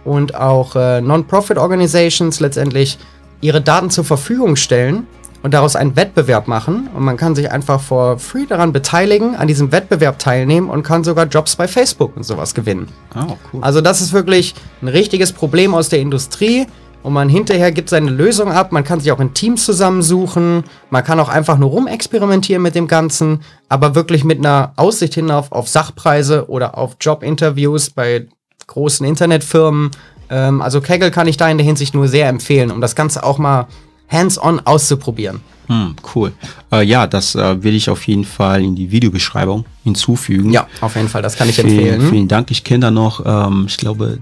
und 0.04 0.34
auch 0.34 0.76
äh, 0.76 1.00
Non-Profit-Organizations 1.00 2.40
letztendlich 2.40 2.98
ihre 3.40 3.60
Daten 3.60 3.90
zur 3.90 4.04
Verfügung 4.04 4.56
stellen 4.56 5.06
und 5.42 5.54
daraus 5.54 5.76
einen 5.76 5.96
Wettbewerb 5.96 6.48
machen. 6.48 6.88
Und 6.94 7.04
man 7.04 7.16
kann 7.16 7.34
sich 7.34 7.50
einfach 7.50 7.80
for 7.80 8.18
free 8.18 8.46
daran 8.46 8.72
beteiligen, 8.72 9.36
an 9.36 9.48
diesem 9.48 9.72
Wettbewerb 9.72 10.18
teilnehmen 10.18 10.68
und 10.68 10.82
kann 10.82 11.04
sogar 11.04 11.26
Jobs 11.26 11.56
bei 11.56 11.68
Facebook 11.68 12.16
und 12.16 12.24
sowas 12.24 12.54
gewinnen. 12.54 12.88
Oh, 13.14 13.36
cool. 13.52 13.62
Also 13.62 13.80
das 13.80 14.00
ist 14.00 14.12
wirklich 14.12 14.54
ein 14.82 14.88
richtiges 14.88 15.32
Problem 15.32 15.74
aus 15.74 15.88
der 15.88 16.00
Industrie. 16.00 16.66
Und 17.02 17.14
man 17.14 17.28
hinterher 17.28 17.72
gibt 17.72 17.88
seine 17.88 18.10
Lösung 18.10 18.52
ab. 18.52 18.72
Man 18.72 18.84
kann 18.84 19.00
sich 19.00 19.10
auch 19.10 19.20
in 19.20 19.32
Teams 19.32 19.64
zusammensuchen. 19.64 20.64
Man 20.90 21.02
kann 21.02 21.18
auch 21.18 21.30
einfach 21.30 21.56
nur 21.56 21.70
rumexperimentieren 21.70 22.62
mit 22.62 22.74
dem 22.74 22.88
Ganzen. 22.88 23.40
Aber 23.68 23.94
wirklich 23.94 24.22
mit 24.22 24.38
einer 24.38 24.72
Aussicht 24.76 25.14
hin 25.14 25.30
auf, 25.30 25.50
auf 25.50 25.68
Sachpreise 25.68 26.48
oder 26.50 26.76
auf 26.76 26.96
Jobinterviews 27.00 27.90
bei 27.90 28.26
großen 28.66 29.06
Internetfirmen. 29.06 29.90
Ähm, 30.28 30.60
also 30.60 30.80
Kaggle 30.80 31.10
kann 31.10 31.26
ich 31.26 31.38
da 31.38 31.48
in 31.48 31.56
der 31.56 31.66
Hinsicht 31.66 31.94
nur 31.94 32.06
sehr 32.06 32.28
empfehlen, 32.28 32.70
um 32.70 32.80
das 32.80 32.94
Ganze 32.94 33.24
auch 33.24 33.38
mal 33.38 33.66
hands-on 34.08 34.60
auszuprobieren. 34.60 35.40
Hm, 35.68 35.94
cool. 36.14 36.32
Äh, 36.72 36.84
ja, 36.84 37.06
das 37.06 37.34
äh, 37.34 37.62
will 37.62 37.74
ich 37.74 37.88
auf 37.88 38.06
jeden 38.06 38.24
Fall 38.24 38.62
in 38.62 38.74
die 38.74 38.90
Videobeschreibung 38.90 39.64
hinzufügen. 39.84 40.50
Ja, 40.50 40.66
auf 40.80 40.96
jeden 40.96 41.08
Fall, 41.08 41.22
das 41.22 41.36
kann 41.36 41.48
ich 41.48 41.56
Vielen, 41.56 41.68
empfehlen. 41.68 42.10
vielen 42.10 42.28
Dank. 42.28 42.50
Ich 42.50 42.64
kenne 42.64 42.80
da 42.80 42.90
noch, 42.90 43.24
ähm, 43.24 43.66
ich 43.68 43.76
glaube, 43.76 44.18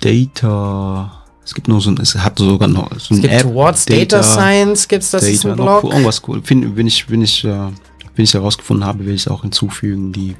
Data. 0.00 1.17
Es 1.48 1.54
gibt 1.54 1.66
noch 1.66 1.80
so 1.80 1.88
ein, 1.88 1.96
es 1.96 2.14
hat 2.14 2.38
sogar 2.38 2.68
noch 2.68 2.90
so 2.90 2.96
Es 2.96 3.10
ein 3.10 3.22
gibt 3.22 3.32
App. 3.32 3.40
Towards 3.40 3.86
Data, 3.86 4.22
Science, 4.22 4.86
gibt's 4.86 5.12
das 5.12 5.22
ist 5.22 5.44
Data, 5.44 5.54
ein 5.54 5.56
noch 5.56 5.64
Blog. 5.64 5.84
cool, 5.84 5.92
irgendwas 5.92 6.22
cool. 6.28 6.42
Find, 6.44 6.76
wenn 6.76 6.86
ich, 6.86 7.08
wenn 7.08 7.22
ich, 7.22 7.42
äh, 7.42 7.48
wenn 7.48 8.22
ich 8.22 8.34
herausgefunden 8.34 8.84
habe, 8.84 9.06
will 9.06 9.14
ich 9.14 9.22
es 9.22 9.28
auch 9.28 9.40
hinzufügen, 9.40 10.12
die, 10.12 10.36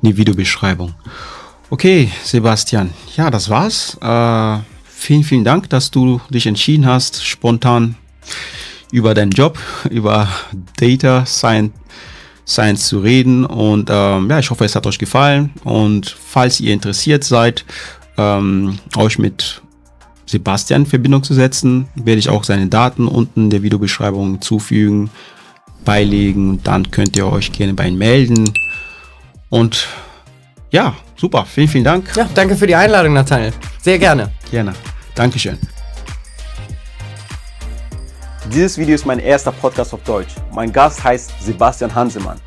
in 0.00 0.10
die 0.12 0.16
Videobeschreibung. 0.16 0.94
Okay, 1.70 2.12
Sebastian. 2.22 2.90
Ja, 3.16 3.32
das 3.32 3.48
war's. 3.50 3.98
Äh, 4.00 4.58
vielen, 4.88 5.24
vielen 5.24 5.42
Dank, 5.42 5.70
dass 5.70 5.90
du 5.90 6.20
dich 6.30 6.46
entschieden 6.46 6.86
hast, 6.86 7.26
spontan 7.26 7.96
über 8.92 9.14
deinen 9.14 9.32
Job, 9.32 9.58
über 9.90 10.28
Data 10.76 11.26
Science, 11.26 11.72
Science 12.46 12.86
zu 12.86 13.00
reden. 13.00 13.44
Und 13.44 13.90
ähm, 13.92 14.30
ja, 14.30 14.38
ich 14.38 14.48
hoffe, 14.50 14.64
es 14.64 14.76
hat 14.76 14.86
euch 14.86 15.00
gefallen. 15.00 15.50
Und 15.64 16.08
falls 16.08 16.60
ihr 16.60 16.72
interessiert 16.72 17.24
seid, 17.24 17.64
ähm, 18.16 18.78
euch 18.96 19.18
mit 19.18 19.62
Sebastian 20.28 20.82
in 20.82 20.86
Verbindung 20.86 21.22
zu 21.22 21.32
setzen, 21.32 21.88
werde 21.94 22.18
ich 22.18 22.28
auch 22.28 22.44
seine 22.44 22.66
Daten 22.66 23.08
unten 23.08 23.44
in 23.44 23.50
der 23.50 23.62
Videobeschreibung 23.62 24.42
zufügen, 24.42 25.10
beilegen. 25.84 26.62
Dann 26.62 26.90
könnt 26.90 27.16
ihr 27.16 27.26
euch 27.26 27.50
gerne 27.52 27.72
bei 27.72 27.88
ihm 27.88 27.96
melden. 27.96 28.52
Und 29.48 29.88
ja, 30.70 30.94
super. 31.16 31.46
Vielen, 31.46 31.68
vielen 31.68 31.84
Dank. 31.84 32.14
Ja, 32.14 32.28
danke 32.34 32.56
für 32.56 32.66
die 32.66 32.74
Einladung, 32.74 33.14
Nathaniel. 33.14 33.52
Sehr 33.80 33.98
gerne. 33.98 34.30
Gerne. 34.50 34.74
Dankeschön. 35.14 35.58
Dieses 38.52 38.76
Video 38.76 38.94
ist 38.94 39.06
mein 39.06 39.18
erster 39.18 39.52
Podcast 39.52 39.94
auf 39.94 40.02
Deutsch. 40.04 40.34
Mein 40.52 40.72
Gast 40.72 41.02
heißt 41.02 41.32
Sebastian 41.40 41.94
Hansemann. 41.94 42.38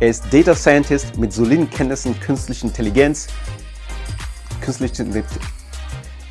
Er 0.00 0.08
ist 0.08 0.24
Data 0.32 0.54
Scientist 0.54 1.16
mit 1.18 1.32
soliden 1.32 1.70
Kenntnissen 1.70 2.18
künstlicher 2.18 2.66
Intelligenz. 2.66 3.28
Künstliche 4.60 5.04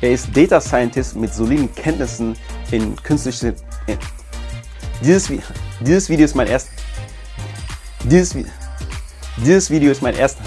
er 0.00 0.12
ist 0.12 0.36
Data 0.36 0.60
Scientist 0.60 1.16
mit 1.16 1.32
soliden 1.32 1.74
Kenntnissen 1.74 2.36
in 2.70 2.94
künstlicher 2.96 3.54
dieses, 5.02 5.30
dieses 5.80 6.08
Video 6.08 6.24
ist 6.24 6.34
mein 6.34 6.48
erster 6.48 6.70
dieses, 8.04 8.36
dieses 9.36 9.70
Video 9.70 9.90
ist 9.90 10.02
mein 10.02 10.14
erster 10.14 10.42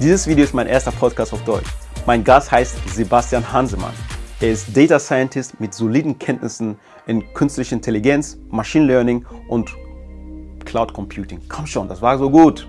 dieses 0.00 0.26
Video 0.26 0.44
ist 0.44 0.52
mein 0.52 0.66
erster 0.66 0.90
Podcast 0.90 1.32
auf 1.32 1.42
Deutsch. 1.44 1.68
Mein 2.04 2.24
Gast 2.24 2.50
heißt 2.50 2.76
Sebastian 2.88 3.50
Hansemann. 3.52 3.94
Er 4.40 4.50
ist 4.50 4.76
Data 4.76 4.98
Scientist 4.98 5.60
mit 5.60 5.72
soliden 5.72 6.18
Kenntnissen 6.18 6.76
in 7.06 7.32
künstlicher 7.32 7.76
Intelligenz, 7.76 8.36
Machine 8.50 8.86
Learning 8.86 9.24
und 9.48 9.70
Cloud 10.64 10.92
Computing. 10.92 11.40
Komm 11.48 11.66
schon, 11.66 11.88
das 11.88 12.02
war 12.02 12.18
so 12.18 12.28
gut. 12.28 12.68